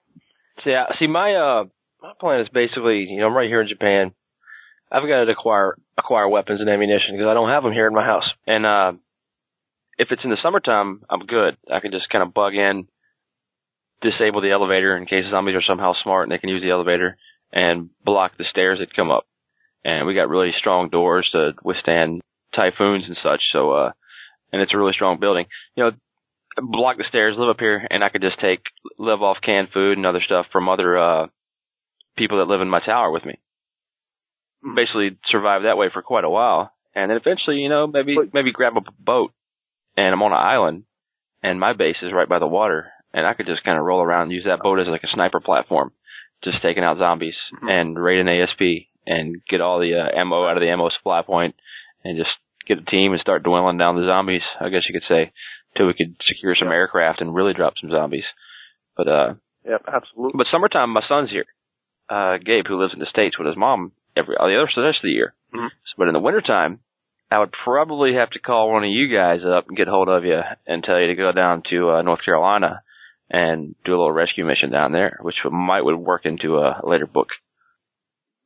[0.63, 1.65] See, see, my, uh,
[2.01, 4.13] my plan is basically, you know, I'm right here in Japan.
[4.93, 7.93] I've got to acquire, acquire weapons and ammunition because I don't have them here in
[7.93, 8.29] my house.
[8.45, 8.93] And, uh,
[9.97, 11.57] if it's in the summertime, I'm good.
[11.71, 12.87] I can just kind of bug in,
[14.01, 17.17] disable the elevator in case zombies are somehow smart and they can use the elevator
[17.51, 19.25] and block the stairs that come up.
[19.85, 22.21] And we got really strong doors to withstand
[22.55, 23.41] typhoons and such.
[23.51, 23.91] So, uh,
[24.51, 25.45] and it's a really strong building.
[25.75, 25.91] You know,
[26.57, 28.61] block the stairs, live up here, and I could just take,
[28.97, 31.27] live off canned food and other stuff from other, uh,
[32.15, 33.39] people that live in my tower with me.
[34.63, 34.75] Hmm.
[34.75, 36.71] Basically survive that way for quite a while.
[36.95, 39.31] And then eventually, you know, maybe, maybe grab a boat
[39.97, 40.83] and I'm on an island
[41.41, 44.01] and my base is right by the water and I could just kind of roll
[44.01, 45.91] around and use that boat as like a sniper platform,
[46.43, 47.67] just taking out zombies mm-hmm.
[47.67, 51.21] and raid an ASP and get all the uh, ammo out of the ammo supply
[51.21, 51.55] point
[52.03, 52.29] and just
[52.67, 55.33] get a team and start dwindling down the zombies, I guess you could say,
[55.75, 58.25] till we could secure some aircraft and really drop some zombies.
[58.95, 59.33] But, uh,
[59.65, 60.37] Yep, absolutely.
[60.37, 61.45] But summertime, my son's here.
[62.09, 64.81] Uh, Gabe, who lives in the States with his mom every, all the other, the
[64.81, 65.33] rest of the year.
[65.53, 65.67] Mm-hmm.
[65.97, 66.79] But in the wintertime,
[67.31, 70.23] I would probably have to call one of you guys up and get hold of
[70.23, 72.83] you and tell you to go down to uh, North Carolina
[73.29, 77.07] and do a little rescue mission down there, which might would work into a later
[77.07, 77.29] book.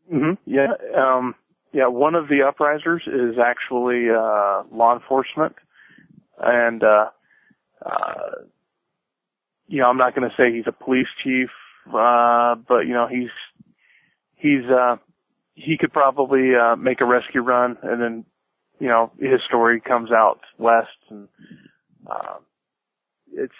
[0.09, 0.67] hmm Yeah.
[0.97, 1.35] Um,
[1.73, 1.87] yeah.
[1.87, 5.55] One of the uprisers is actually uh, law enforcement,
[6.39, 7.09] and uh,
[7.85, 8.45] uh,
[9.67, 11.49] you know I'm not going to say he's a police chief,
[11.87, 13.31] uh, but you know he's
[14.35, 14.95] he's uh,
[15.57, 18.25] he could probably uh, make a rescue run and then
[18.79, 21.27] you know, his story comes out west and,
[22.09, 22.39] um,
[23.33, 23.53] it's,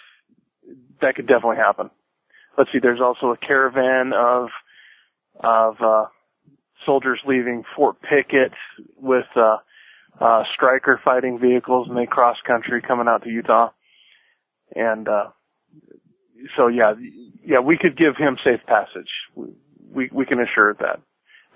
[1.00, 1.90] that could definitely happen.
[2.56, 4.48] Let's see, there's also a caravan of,
[5.40, 6.04] of, uh,
[6.86, 8.52] soldiers leaving Fort Pickett
[8.96, 9.56] with, uh,
[10.20, 13.70] uh, Stryker fighting vehicles and they cross country coming out to Utah.
[14.74, 15.30] And, uh,
[16.56, 16.94] so yeah,
[17.44, 19.10] yeah, we could give him safe passage.
[19.34, 19.48] We,
[19.90, 21.00] we, we can assure that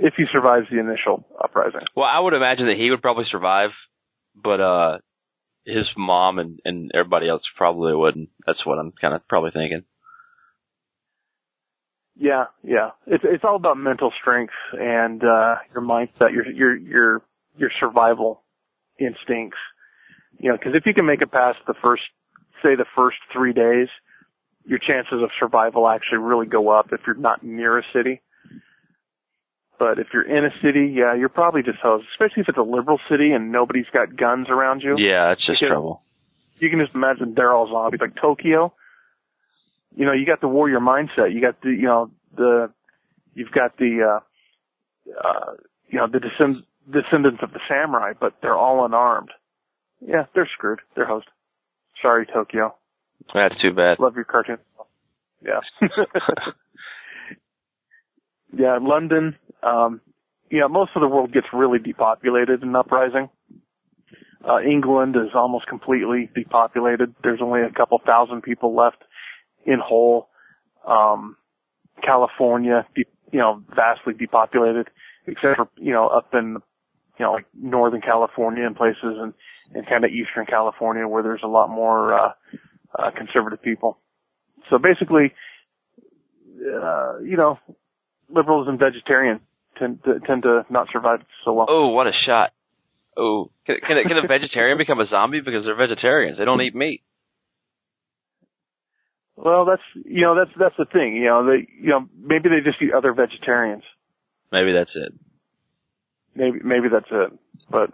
[0.02, 1.80] if he survives the initial uprising.
[1.96, 3.70] Well, I would imagine that he would probably survive,
[4.34, 4.98] but uh,
[5.64, 8.30] his mom and and everybody else probably wouldn't.
[8.46, 9.84] That's what I'm kind of probably thinking.
[12.16, 12.90] Yeah, yeah.
[13.06, 17.22] It's it's all about mental strength and uh your mindset, your your your
[17.56, 18.42] your survival
[18.98, 19.58] instincts.
[20.38, 22.02] You know, because if you can make it past the first,
[22.62, 23.88] say, the first three days,
[24.64, 28.20] your chances of survival actually really go up if you're not near a city.
[29.78, 32.62] But if you're in a city, yeah, you're probably just hosed, especially if it's a
[32.62, 34.96] liberal city and nobody's got guns around you.
[34.98, 36.02] Yeah, it's just because trouble.
[36.58, 38.00] You can just imagine they're all zombies.
[38.00, 38.72] Like Tokyo,
[39.96, 41.34] you know, you got the warrior mindset.
[41.34, 42.70] You got the, you know, the,
[43.34, 44.20] you've got the,
[45.08, 45.52] uh, uh,
[45.88, 49.30] you know, the descend- descendants of the samurai, but they're all unarmed.
[50.00, 50.80] Yeah, they're screwed.
[50.94, 51.26] They're hosed.
[52.00, 52.74] Sorry, Tokyo.
[53.34, 53.98] That's too bad.
[53.98, 54.58] Love your cartoon.
[55.44, 55.60] Yeah.
[58.56, 60.00] yeah, London, um,
[60.50, 63.28] yeah, most of the world gets really depopulated in uprising.
[64.46, 67.14] Uh, England is almost completely depopulated.
[67.22, 69.02] There's only a couple thousand people left
[69.64, 70.28] in whole.
[70.86, 71.36] Um,
[72.02, 74.88] California, you know, vastly depopulated,
[75.26, 76.58] except for, you know, up in,
[77.18, 79.32] you know, like Northern California and places and,
[79.74, 82.32] and kind of Eastern California where there's a lot more, uh,
[82.98, 83.98] uh, conservative people.
[84.68, 85.32] So basically,
[86.60, 87.58] uh, you know,
[88.32, 89.40] liberals and vegetarians
[89.78, 91.66] tend to, tend to not survive so well.
[91.68, 92.52] Oh, what a shot!
[93.16, 96.38] Oh, can, can, a, can a vegetarian become a zombie because they're vegetarians?
[96.38, 97.02] They don't eat meat.
[99.36, 101.16] Well, that's you know that's that's the thing.
[101.16, 103.82] You know they you know maybe they just eat other vegetarians.
[104.52, 105.12] Maybe that's it.
[106.34, 107.38] Maybe maybe that's it.
[107.68, 107.90] But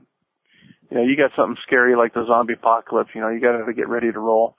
[0.91, 3.11] you know you got something scary like the zombie apocalypse.
[3.15, 4.57] You know you got to get ready to roll.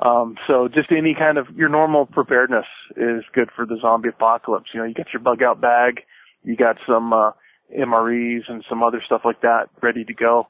[0.00, 2.66] Um, so just any kind of your normal preparedness
[2.96, 4.66] is good for the zombie apocalypse.
[4.74, 6.02] You know you got your bug out bag
[6.46, 7.32] you got some uh,
[7.76, 10.46] MREs and some other stuff like that ready to go,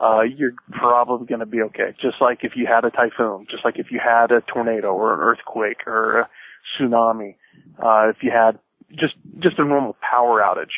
[0.00, 1.94] uh, you're probably going to be okay.
[2.00, 5.14] Just like if you had a typhoon, just like if you had a tornado or
[5.14, 6.28] an earthquake or a
[6.78, 7.36] tsunami,
[7.82, 8.58] uh, if you had
[8.90, 10.74] just just a normal power outage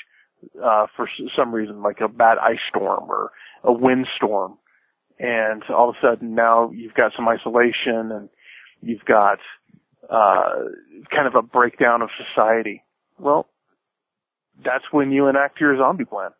[0.62, 3.30] uh, for some reason, like a bad ice storm or
[3.64, 4.56] a windstorm,
[5.20, 8.28] and all of a sudden now you've got some isolation and
[8.80, 9.38] you've got
[10.10, 10.64] uh,
[11.14, 12.82] kind of a breakdown of society.
[13.18, 13.46] Well,
[14.64, 16.30] that's when you enact your zombie plan.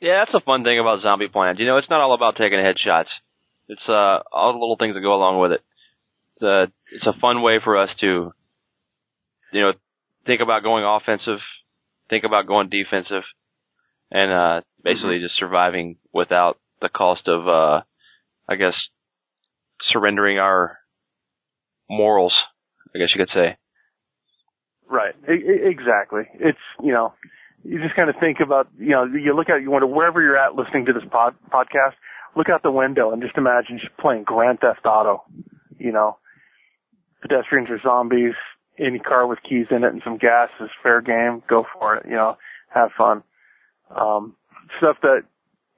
[0.00, 1.58] Yeah, that's the fun thing about zombie plans.
[1.58, 3.10] You know, it's not all about taking headshots.
[3.68, 5.60] It's uh all the little things that go along with it.
[6.36, 8.32] It's a, it's a fun way for us to,
[9.52, 9.72] you know,
[10.26, 11.38] think about going offensive,
[12.08, 13.24] think about going defensive,
[14.10, 15.26] and uh, basically Mm-hmm.
[15.26, 17.82] just surviving without the cost of, uh,
[18.50, 18.74] I guess,
[19.90, 20.76] surrendering our
[21.88, 22.34] morals.
[22.94, 23.56] I guess you could say.
[24.88, 25.14] Right.
[25.28, 26.22] E- exactly.
[26.34, 27.14] It's, you know,
[27.62, 30.36] you just kind of think about, you know, you look out, you wonder wherever you're
[30.36, 31.92] at listening to this pod, podcast,
[32.36, 35.22] look out the window and just imagine just playing Grand Theft Auto,
[35.78, 36.16] you know,
[37.22, 38.34] pedestrians or zombies,
[38.78, 41.42] any car with keys in it and some gas is fair game.
[41.48, 42.36] Go for it, you know,
[42.74, 43.22] have fun.
[43.94, 44.34] Um,
[44.78, 45.22] stuff that,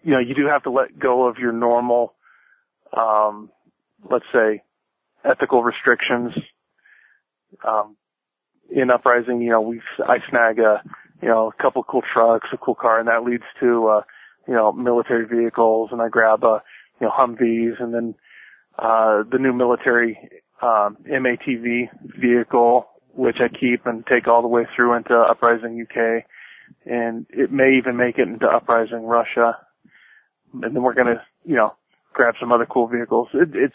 [0.03, 2.14] you know, you do have to let go of your normal,
[2.97, 3.51] um,
[4.11, 4.62] let's say
[5.24, 6.32] ethical restrictions.
[7.66, 7.97] Um,
[8.70, 10.82] in uprising, you know, we I snag a
[11.20, 14.01] you know a couple cool trucks, a cool car, and that leads to uh,
[14.49, 16.62] you know military vehicles, and I grab a
[17.01, 18.14] you know Humvees, and then
[18.78, 20.18] uh, the new military
[20.62, 21.88] um, MATV
[22.20, 26.24] vehicle, which I keep and take all the way through into uprising UK,
[26.86, 29.59] and it may even make it into uprising Russia,
[30.55, 31.74] and then we're gonna you know
[32.13, 33.29] grab some other cool vehicles.
[33.35, 33.75] It, it's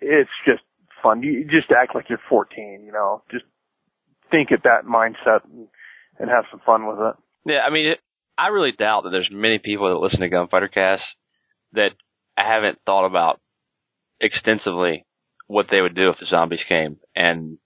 [0.00, 0.62] it's just
[1.02, 1.22] fun.
[1.22, 3.44] You just act like you're 14, you know, just
[4.30, 5.68] think at that mindset and,
[6.18, 7.14] and have some fun with it.
[7.46, 7.98] Yeah, I mean, it,
[8.38, 11.02] I really doubt that there's many people that listen to Gunfighter Cast
[11.72, 11.90] that
[12.36, 13.40] I haven't thought about
[14.20, 15.06] extensively
[15.46, 17.58] what they would do if the zombies came and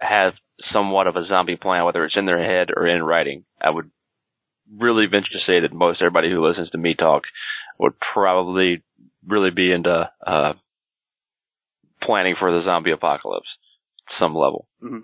[0.00, 0.32] have
[0.72, 3.44] somewhat of a zombie plan, whether it's in their head or in writing.
[3.60, 3.90] I would
[4.76, 7.22] really venture to say that most everybody who listens to me talk
[7.78, 8.82] would probably
[9.26, 10.52] really be into uh,
[12.02, 13.48] planning for the zombie apocalypse
[14.08, 14.66] at some level.
[14.82, 14.98] Mm-hmm.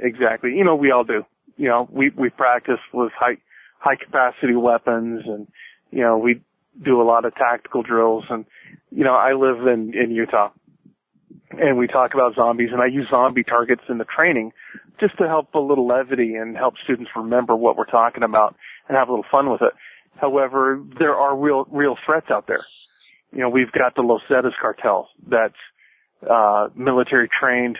[0.00, 0.50] Exactly.
[0.54, 1.24] You know, we all do.
[1.56, 3.38] You know, we, we practice with high,
[3.78, 5.46] high capacity weapons and,
[5.90, 6.42] you know, we
[6.84, 8.44] do a lot of tactical drills and,
[8.90, 10.50] you know, I live in, in Utah
[11.50, 14.52] and we talk about zombies and I use zombie targets in the training
[15.00, 18.56] just to help a little levity and help students remember what we're talking about
[18.88, 19.72] and have a little fun with it.
[20.20, 22.64] However, there are real, real threats out there.
[23.32, 25.54] You know, we've got the Los Zetas cartel that's,
[26.28, 27.78] uh, military trained,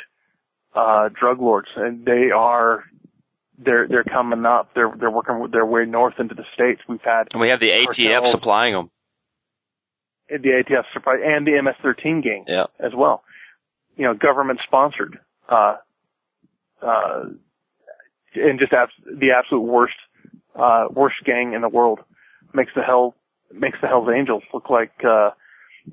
[0.74, 2.84] uh, drug lords and they are,
[3.58, 4.70] they're, they're coming up.
[4.74, 6.82] They're, they're working their way north into the states.
[6.86, 8.32] We've had And we have the ATF Cartels.
[8.34, 8.90] supplying them.
[10.28, 12.64] the ATF supply and the MS-13 gang Yeah.
[12.78, 13.22] as well.
[13.96, 15.18] You know, government sponsored,
[15.48, 15.76] uh,
[16.82, 17.22] uh,
[18.34, 19.94] and just abs- the absolute worst,
[20.54, 22.00] uh, worst gang in the world
[22.56, 23.14] makes the hell,
[23.52, 25.30] makes the Hells Angels look like, uh,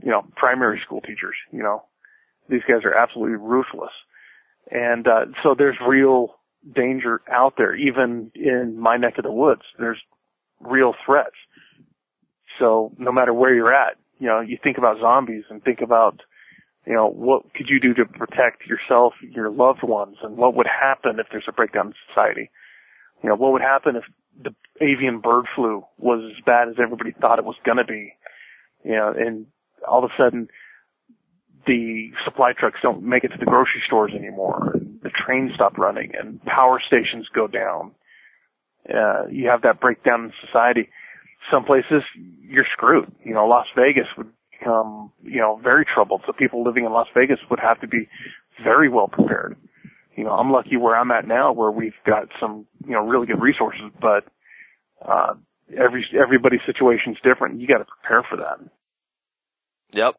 [0.02, 1.84] you know, primary school teachers, you know.
[2.50, 3.94] These guys are absolutely ruthless.
[4.72, 6.36] And, uh, so there's real
[6.76, 9.62] danger out there, even in my neck of the woods.
[9.78, 10.02] There's
[10.60, 11.36] real threats.
[12.60, 16.22] So no matter where you're at, you know, you think about zombies and think about,
[16.88, 20.68] you know, what could you do to protect yourself, your loved ones, and what would
[20.68, 22.50] happen if there's a breakdown in society?
[23.22, 24.04] You know, what would happen if
[24.42, 28.14] the avian bird flu was as bad as everybody thought it was gonna be?
[28.84, 29.46] You know, and
[29.88, 30.48] all of a sudden
[31.66, 34.76] the supply trucks don't make it to the grocery stores anymore.
[35.02, 37.92] The trains stop running and power stations go down.
[38.90, 40.90] Uh, you have that breakdown in society
[41.52, 42.04] some places
[42.42, 43.12] you're screwed.
[43.24, 46.22] You know, Las Vegas would become, you know, very troubled.
[46.26, 48.08] So people living in Las Vegas would have to be
[48.64, 49.58] very well prepared.
[50.16, 53.28] You know, I'm lucky where I'm at now where we've got some, you know, really
[53.28, 54.26] good resources, but,
[55.04, 55.34] uh,
[55.70, 57.60] every, everybody's situation's different.
[57.60, 58.60] You gotta prepare for that.
[59.94, 60.16] Yep.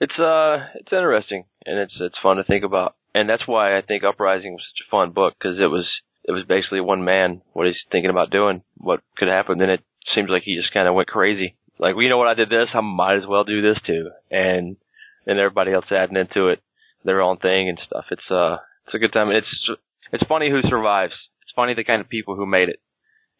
[0.00, 3.82] It's uh, it's interesting and it's it's fun to think about, and that's why I
[3.82, 5.86] think Uprising was such a fun book because it was
[6.24, 9.58] it was basically one man what he's thinking about doing, what could happen.
[9.58, 9.80] Then it
[10.14, 11.56] seems like he just kind of went crazy.
[11.78, 14.10] Like, well, you know what, I did this, I might as well do this too,
[14.30, 14.76] and
[15.24, 16.60] then everybody else adding into it
[17.04, 18.04] their own thing and stuff.
[18.10, 19.30] It's uh, it's a good time.
[19.30, 19.70] It's
[20.12, 21.14] it's funny who survives.
[21.42, 22.80] It's funny the kind of people who made it,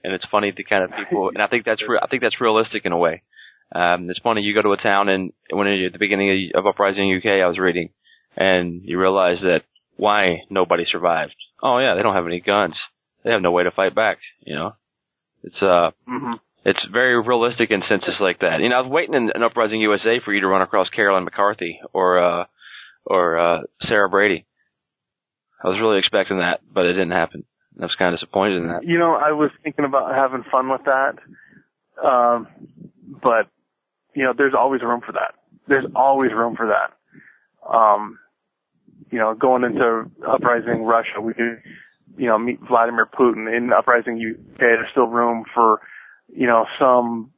[0.05, 1.29] and it's funny the kind of people.
[1.29, 3.23] And I think that's re- I think that's realistic in a way.
[3.75, 6.67] Um, it's funny you go to a town and when you- at the beginning of
[6.67, 7.89] Uprising UK, I was reading,
[8.37, 9.63] and you realize that
[9.97, 11.35] why nobody survived.
[11.63, 12.75] Oh yeah, they don't have any guns.
[13.25, 14.19] They have no way to fight back.
[14.41, 14.77] You know,
[15.43, 16.35] it's uh, hmm
[16.65, 18.61] it's very realistic in senses like that.
[18.61, 21.25] You know, I was waiting in an Uprising USA for you to run across Carolyn
[21.25, 22.45] McCarthy or uh,
[23.05, 24.47] or uh, Sarah Brady.
[25.63, 27.45] I was really expecting that, but it didn't happen.
[27.81, 28.85] I was kind of disappointed in that.
[28.85, 31.19] You know, I was thinking about having fun with that.
[32.05, 32.49] Um,
[33.23, 33.49] but,
[34.15, 35.35] you know, there's always room for that.
[35.69, 37.73] There's always room for that.
[37.73, 38.19] Um,
[39.11, 41.63] you know, going into Uprising Russia, we could,
[42.17, 43.55] you know, meet Vladimir Putin.
[43.57, 45.81] In Uprising UK, there's still room for,
[46.29, 47.31] you know, some,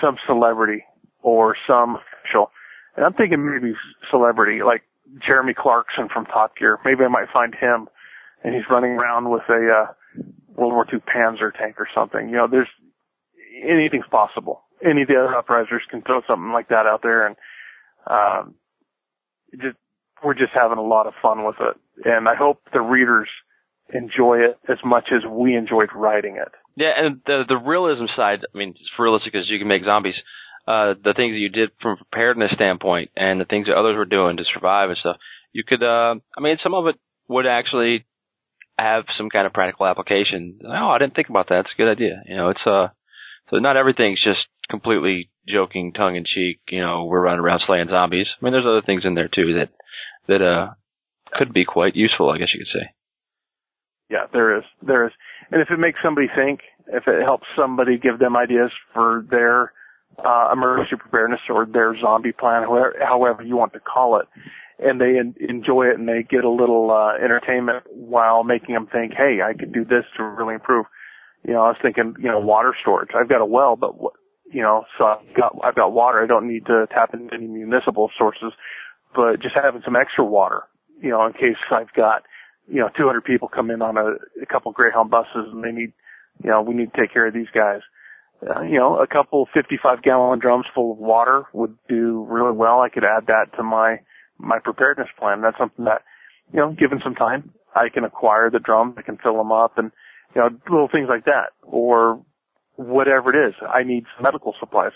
[0.00, 0.84] some celebrity
[1.22, 2.50] or some official.
[2.96, 3.74] And I'm thinking maybe
[4.10, 4.82] celebrity, like
[5.26, 6.78] Jeremy Clarkson from Top Gear.
[6.84, 7.88] Maybe I might find him,
[8.44, 9.52] and he's running around with a
[9.88, 10.22] uh,
[10.54, 12.28] World War II Panzer tank or something.
[12.28, 12.68] You know, there's
[13.62, 14.62] anything's possible.
[14.84, 17.36] Any of the other uprisers can throw something like that out there, and
[18.06, 18.54] um,
[19.52, 19.76] just
[20.24, 21.76] we're just having a lot of fun with it.
[22.04, 23.28] And I hope the readers
[23.92, 26.52] enjoy it as much as we enjoyed writing it.
[26.76, 28.40] Yeah, and the the realism side.
[28.54, 30.14] I mean, it's realistic as you can make zombies.
[30.66, 34.04] Uh, the things that you did from preparedness standpoint, and the things that others were
[34.04, 35.16] doing to survive and stuff.
[35.52, 35.82] You could.
[35.82, 36.96] Uh, I mean, some of it
[37.28, 38.04] would actually
[38.78, 40.60] have some kind of practical application.
[40.64, 41.60] Oh, I didn't think about that.
[41.60, 42.22] It's a good idea.
[42.26, 42.88] You know, it's uh,
[43.50, 44.40] so not everything's just
[44.70, 46.60] completely joking, tongue in cheek.
[46.68, 48.28] You know, we're running around slaying zombies.
[48.40, 49.70] I mean, there's other things in there too that
[50.28, 50.74] that uh
[51.32, 52.30] could be quite useful.
[52.30, 52.94] I guess you could say.
[54.10, 54.64] Yeah, there is.
[54.86, 55.12] There is.
[55.50, 59.72] And if it makes somebody think, if it helps somebody give them ideas for their
[60.18, 64.26] uh, emergency preparedness or their zombie plan, however, however you want to call it,
[64.78, 68.88] and they en- enjoy it and they get a little uh, entertainment while making them
[68.90, 70.86] think, hey, I could do this to really improve.
[71.46, 73.10] You know, I was thinking, you know, water storage.
[73.14, 73.94] I've got a well, but
[74.52, 76.22] you know, so I've got I've got water.
[76.22, 78.52] I don't need to tap into any municipal sources,
[79.14, 80.64] but just having some extra water,
[81.00, 82.22] you know, in case I've got
[82.68, 85.92] you know 200 people come in on a, a couple Greyhound buses and they need,
[86.44, 87.80] you know, we need to take care of these guys.
[88.42, 92.80] Uh, you know, a couple 55 gallon drums full of water would do really well.
[92.80, 94.00] I could add that to my
[94.38, 95.42] my preparedness plan.
[95.42, 96.02] That's something that,
[96.52, 98.96] you know, given some time, I can acquire the drums.
[98.98, 99.92] I can fill them up and,
[100.34, 101.52] you know, little things like that.
[101.62, 102.20] Or
[102.76, 103.54] whatever it is.
[103.62, 104.92] I need medical supplies,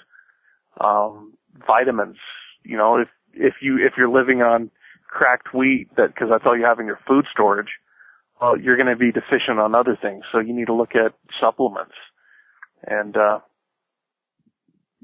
[0.81, 1.35] um,
[1.67, 2.17] vitamins.
[2.65, 4.71] You know, if if you if you're living on
[5.09, 7.71] cracked wheat, that because that's all you have in your food storage,
[8.41, 10.25] well, you're going to be deficient on other things.
[10.33, 11.95] So you need to look at supplements,
[12.87, 13.41] and uh,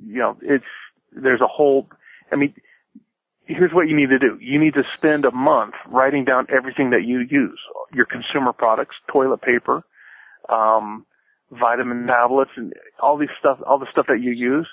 [0.04, 0.64] you know, it's
[1.12, 1.88] there's a whole.
[2.30, 2.54] I mean,
[3.44, 4.38] here's what you need to do.
[4.40, 7.58] You need to spend a month writing down everything that you use,
[7.92, 9.82] your consumer products, toilet paper,
[10.48, 11.04] um,
[11.50, 14.68] vitamin tablets and all these stuff, all the stuff that you use,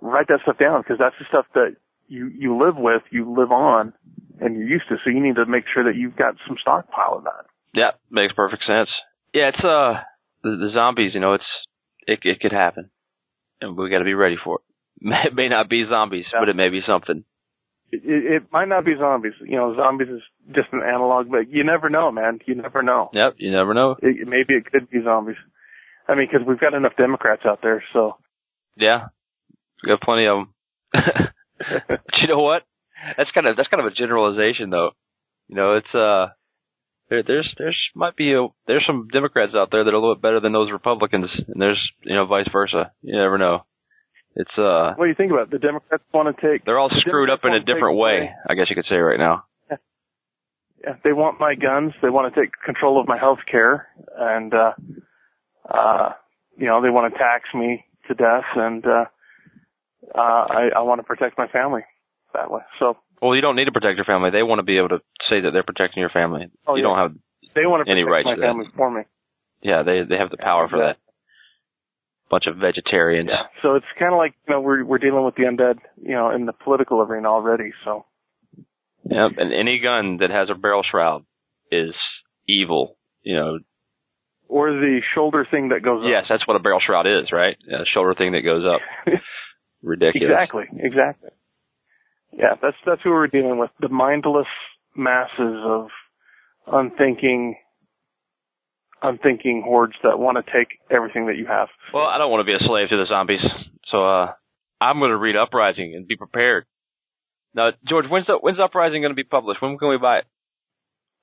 [0.00, 1.76] write that stuff down because that's the stuff that
[2.08, 3.92] you, you live with, you live on,
[4.40, 4.96] and you're used to.
[5.04, 7.46] So you need to make sure that you've got some stockpile of that.
[7.74, 8.90] Yeah, makes perfect sense.
[9.32, 10.02] Yeah, it's, uh,
[10.42, 11.44] the, the zombies, you know, it's,
[12.06, 12.90] it, it could happen
[13.62, 14.62] and we got to be ready for it.
[15.26, 16.40] It may not be zombies, yeah.
[16.40, 17.24] but it may be something.
[17.90, 19.32] It, it, might not be zombies.
[19.40, 20.22] You know, zombies is
[20.54, 22.40] just an analog, but you never know, man.
[22.46, 23.10] You never know.
[23.12, 23.96] Yep, you never know.
[24.00, 25.36] It, maybe it could be zombies.
[26.08, 28.16] I mean, because we've got enough Democrats out there, so.
[28.76, 29.06] Yeah,
[29.82, 30.54] we got plenty of them.
[31.88, 32.62] but you know what?
[33.16, 34.90] That's kind of that's kind of a generalization, though.
[35.48, 36.28] You know, it's uh,
[37.10, 40.14] there, there's there's might be a there's some Democrats out there that are a little
[40.14, 42.92] bit better than those Republicans, and there's you know vice versa.
[43.02, 43.64] You never know.
[44.34, 44.94] It's uh.
[44.96, 45.50] What do you think about it?
[45.50, 46.04] the Democrats?
[46.12, 46.64] Want to take?
[46.64, 48.30] They're all the screwed Democrats up in a different way.
[48.48, 49.44] I guess you could say right now.
[49.70, 51.92] Yeah, they want my guns.
[52.02, 53.86] They want to take control of my health care,
[54.18, 54.72] and uh,
[55.68, 56.10] uh,
[56.56, 59.04] you know, they want to tax me to death and, uh,
[60.14, 61.82] uh, I, I want to protect my family
[62.34, 62.60] that way.
[62.78, 62.96] So.
[63.22, 64.30] Well, you don't need to protect your family.
[64.30, 65.00] They want to be able to
[65.30, 66.50] say that they're protecting your family.
[66.66, 66.88] Oh, you yeah.
[66.88, 67.12] don't have
[67.54, 68.46] they want to any protect rights my to that.
[68.48, 69.02] family for me.
[69.62, 70.96] Yeah, they they have the power for that.
[72.28, 73.30] Bunch of vegetarians.
[73.30, 73.44] Yeah.
[73.62, 76.30] So it's kind of like you know we're we're dealing with the undead, you know,
[76.30, 77.72] in the political arena already.
[77.84, 78.06] So.
[79.04, 81.24] Yep, and any gun that has a barrel shroud
[81.70, 81.94] is
[82.48, 82.96] evil.
[83.22, 83.58] You know,
[84.48, 86.10] or the shoulder thing that goes up.
[86.10, 87.56] Yes, that's what a barrel shroud is, right?
[87.70, 88.80] A shoulder thing that goes up.
[89.82, 90.28] Ridiculous.
[90.30, 91.30] Exactly, exactly.
[92.32, 93.70] Yeah, that's that's who we're dealing with.
[93.80, 94.46] The mindless
[94.96, 95.88] masses of
[96.66, 97.56] unthinking
[99.02, 101.68] unthinking hordes that want to take everything that you have.
[101.92, 103.40] Well, I don't want to be a slave to the zombies.
[103.90, 104.32] So uh
[104.80, 106.64] I'm going to read Uprising and be prepared.
[107.54, 109.62] Now, George, when's the, when's Uprising going to be published?
[109.62, 110.24] When can we buy it?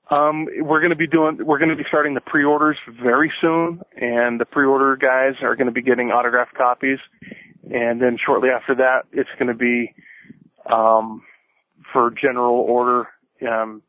[0.10, 3.82] Um, we're going to be doing, we're going to be starting the pre-orders very soon,
[3.95, 6.99] and the pre-order guys are going to be getting autographed copies,
[7.70, 9.93] and then shortly after that, it's going to be,
[10.70, 11.22] um,
[11.93, 13.07] for general order,
[13.47, 13.82] um,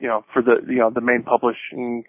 [0.00, 2.04] you know, for the, you know, the main publishing.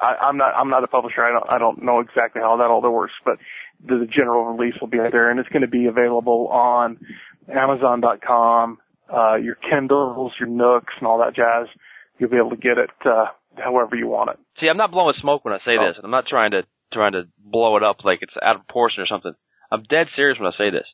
[0.00, 1.22] I, I'm not, I'm not a publisher.
[1.24, 3.38] I don't, I don't know exactly how that all works, but
[3.86, 6.98] the, the general release will be out there, and it's going to be available on
[7.48, 8.78] Amazon.com,
[9.12, 11.68] uh, your Kindles, your Nooks, and all that jazz
[12.18, 13.26] you'll be able to get it uh,
[13.56, 14.38] however you want it.
[14.60, 15.86] See, I'm not blowing smoke when I say Oh.
[15.88, 15.96] this.
[16.02, 19.06] I'm not trying to trying to blow it up like it's out of proportion or
[19.06, 19.32] something.
[19.70, 20.86] I'm dead serious when I say this.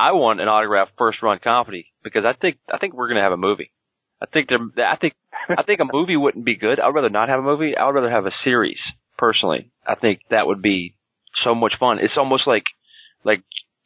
[0.00, 3.32] I want an autographed first run comedy because I think I think we're gonna have
[3.32, 3.70] a movie.
[4.22, 4.58] I think there.
[4.86, 5.12] I think
[5.50, 6.80] I think a movie wouldn't be good.
[6.80, 7.76] I'd rather not have a movie.
[7.76, 8.78] I would rather have a series.
[9.18, 10.94] Personally, I think that would be
[11.44, 11.98] so much fun.
[11.98, 12.64] It's almost like
[13.24, 13.42] like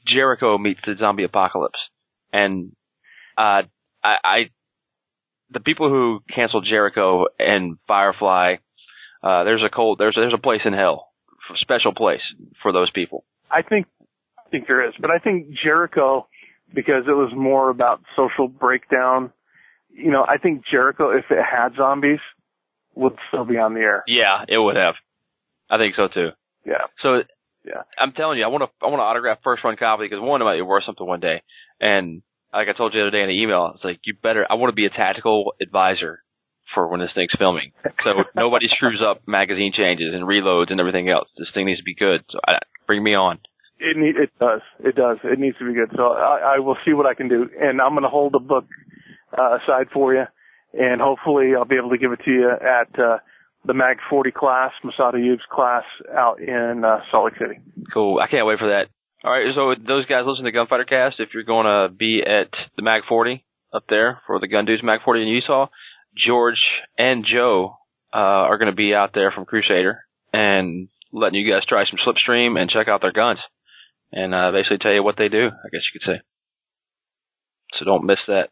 [0.06, 1.80] Jericho meets the zombie apocalypse,
[2.32, 2.70] and
[3.36, 3.62] uh,
[4.04, 4.38] I, I
[5.50, 8.56] the people who canceled Jericho and Firefly,
[9.24, 11.08] uh, there's a cold, there's there's a place in hell,
[11.56, 12.22] special place
[12.62, 13.24] for those people.
[13.50, 13.86] I think,
[14.54, 16.28] think there is, but I think Jericho,
[16.72, 19.32] because it was more about social breakdown.
[19.90, 22.20] You know, I think Jericho, if it had zombies,
[22.94, 24.04] would still be on the air.
[24.06, 24.94] Yeah, it would have.
[25.68, 26.28] I think so too.
[26.64, 26.86] Yeah.
[27.02, 27.22] So
[27.64, 27.82] Yeah.
[27.98, 30.40] I'm telling you, I want to I want to autograph first run copy because one,
[30.40, 31.42] it might be worth something one day,
[31.80, 34.46] and like I told you the other day in the email, it's like you better.
[34.48, 36.20] I want to be a tactical advisor
[36.74, 37.72] for when this thing's filming,
[38.04, 41.28] so nobody screws up magazine changes and reloads and everything else.
[41.36, 42.24] This thing needs to be good.
[42.30, 43.38] So I, bring me on.
[43.78, 44.60] It need, it does.
[44.80, 45.18] It does.
[45.24, 45.90] It needs to be good.
[45.96, 48.38] So I, I will see what I can do, and I'm going to hold the
[48.38, 48.66] book
[49.36, 50.24] uh, aside for you,
[50.72, 53.18] and hopefully I'll be able to give it to you at uh,
[53.64, 55.84] the Mag 40 class, Massad Ayoob's class
[56.16, 57.60] out in uh, Salt Lake City.
[57.92, 58.20] Cool.
[58.20, 58.88] I can't wait for that.
[59.24, 59.52] All right.
[59.54, 61.18] So those guys listen to Gunfighter Cast.
[61.18, 64.82] If you're going to be at the Mag 40 up there for the Gun Dudes
[64.82, 65.66] Mag 40 in Utah,
[66.16, 66.60] George
[66.96, 67.76] and Joe
[68.14, 71.98] uh, are going to be out there from Crusader and letting you guys try some
[72.06, 73.38] Slipstream and check out their guns
[74.12, 75.46] and uh, basically tell you what they do.
[75.46, 76.20] I guess you could say.
[77.78, 78.50] So don't miss that.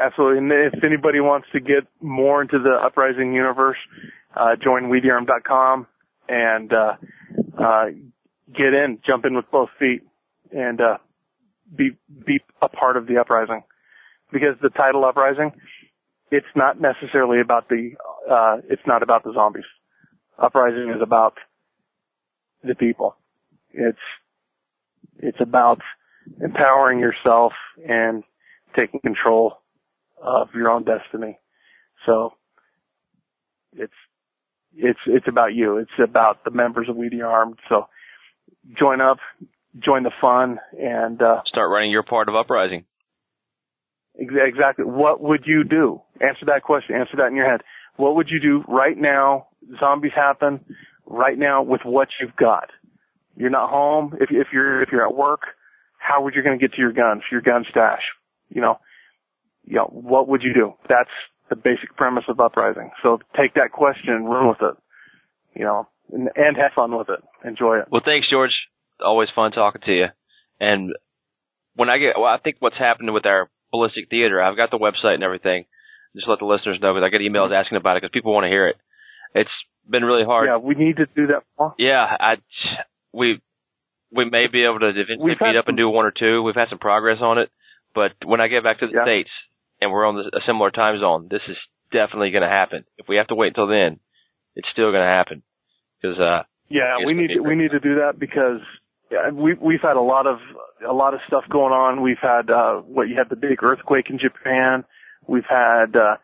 [0.00, 0.38] Absolutely.
[0.38, 3.76] And if anybody wants to get more into the uprising universe,
[4.34, 5.86] uh, join wethearmed.com
[6.28, 6.94] and, uh,
[7.62, 7.84] uh,
[8.48, 10.02] get in, jump in with both feet
[10.50, 10.96] and, uh,
[11.74, 11.90] be,
[12.26, 13.62] be a part of the uprising.
[14.32, 15.52] Because the title uprising,
[16.30, 17.90] it's not necessarily about the,
[18.30, 19.64] uh, it's not about the zombies.
[20.38, 21.34] Uprising is about
[22.64, 23.16] the people.
[23.74, 23.98] It's,
[25.22, 25.80] it's about
[26.42, 27.52] empowering yourself
[27.88, 28.22] and
[28.76, 29.54] taking control
[30.22, 31.38] of your own destiny.
[32.06, 32.32] So
[33.72, 33.92] it's
[34.74, 35.78] it's it's about you.
[35.78, 37.58] It's about the members of We the Armed.
[37.68, 37.86] So
[38.78, 39.18] join up,
[39.78, 42.84] join the fun, and uh, Start writing your part of uprising.
[44.20, 46.00] ex- exactly what would you do?
[46.20, 46.94] Answer that question.
[46.96, 47.62] Answer that in your head.
[47.96, 49.48] What would you do right now?
[49.78, 50.64] Zombies happen
[51.06, 52.70] right now with what you've got.
[53.36, 54.14] You're not home.
[54.20, 55.42] If if you're if you're at work,
[55.98, 57.22] how would you going to get to your guns?
[57.30, 58.02] Your gun stash.
[58.48, 58.78] You know,
[59.64, 60.74] you know, what would you do?
[60.88, 61.10] That's
[61.48, 62.90] the basic premise of uprising.
[63.02, 64.76] So take that question and run with it.
[65.54, 67.20] You know, and, and have fun with it.
[67.46, 67.88] Enjoy it.
[67.90, 68.54] Well, thanks, George.
[69.00, 70.06] Always fun talking to you.
[70.60, 70.92] And
[71.74, 74.78] when I get, well, I think what's happened with our ballistic theater, I've got the
[74.78, 75.64] website and everything.
[76.14, 78.44] Just let the listeners know because I get emails asking about it because people want
[78.44, 78.76] to hear it.
[79.34, 79.50] It's
[79.88, 80.46] been really hard.
[80.46, 81.74] Yeah, we need to do that more.
[81.78, 82.36] Yeah, I,
[83.12, 83.40] we,
[84.10, 86.42] we may be able to eventually meet up and do one or two.
[86.42, 87.50] We've had some progress on it,
[87.94, 89.04] but when I get back to the Yeah.
[89.04, 89.30] states
[89.80, 91.56] and we're on the, a similar time zone, this is
[91.90, 92.84] definitely going to happen.
[92.98, 94.00] If we have to wait until then,
[94.54, 95.42] it's still going to happen
[96.00, 98.60] because uh, Yeah, we need to, we need to do that because
[99.10, 100.38] yeah, we we've had a lot of
[100.88, 102.00] a lot of stuff going on.
[102.02, 104.84] We've had uh what you had the big earthquake in Japan.
[105.26, 106.16] We've had uh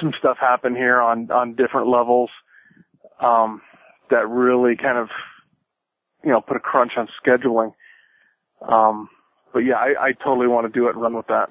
[0.00, 2.30] some stuff happen here on on different levels
[3.20, 3.62] um
[4.10, 5.08] that really kind of
[6.24, 7.74] you know put a crunch on scheduling.
[8.60, 9.08] Um
[9.52, 11.50] but yeah, I, I totally want to do it and run with that.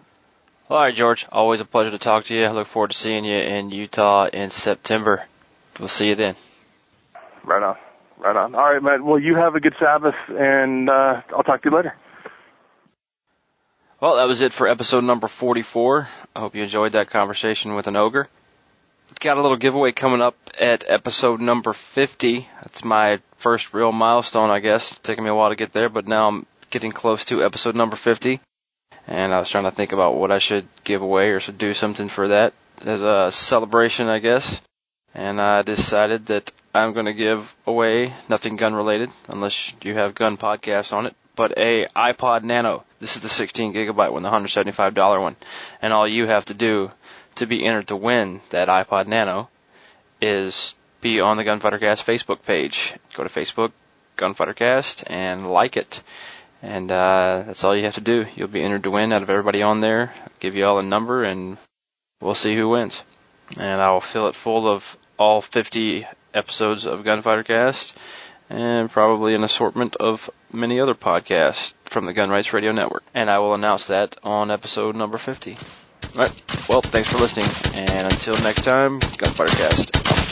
[0.70, 1.28] All right, George.
[1.32, 2.46] Always a pleasure to talk to you.
[2.46, 5.24] I look forward to seeing you in Utah in September.
[5.80, 6.36] We'll see you then.
[7.44, 7.76] Right on.
[8.18, 8.56] Right on.
[8.56, 9.04] All right, Matt.
[9.04, 11.96] Well, you have a good Sabbath and uh I'll talk to you later.
[14.00, 16.08] Well, that was it for episode number 44.
[16.36, 18.28] I hope you enjoyed that conversation with an ogre.
[19.20, 22.48] Got a little giveaway coming up at episode number 50.
[22.64, 24.98] That's my first real milestone, I guess.
[25.02, 27.96] Taking me a while to get there, but now I'm getting close to episode number
[27.96, 28.40] 50.
[29.08, 31.74] And I was trying to think about what I should give away or should do
[31.74, 32.54] something for that
[32.86, 34.62] as a celebration, I guess.
[35.14, 40.16] And I decided that I'm going to give away nothing gun related, unless you have
[40.16, 42.86] gun podcasts on it, but a iPod Nano.
[43.00, 45.36] This is the 16 gigabyte one, the $175 one.
[45.82, 46.92] And all you have to do
[47.36, 49.50] to be entered to win that iPod Nano
[50.22, 52.94] is be on the Gunfightercast Facebook page.
[53.14, 53.72] Go to Facebook,
[54.18, 56.02] Gunfightercast, and like it.
[56.62, 58.28] And uh, that's all you have to do.
[58.36, 60.14] You'll be entered to win out of everybody on there.
[60.22, 61.58] I'll give you all a number, and
[62.22, 63.02] we'll see who wins.
[63.60, 67.98] And I'll fill it full of all 50 episodes of Gunfighter Cast
[68.52, 73.04] and probably an assortment of many other podcasts from the Gun Rights Radio Network.
[73.14, 75.58] And I will announce that on episode number 50.
[76.14, 80.31] Alright, well, thanks for listening, and until next time, Gunfighter Cast.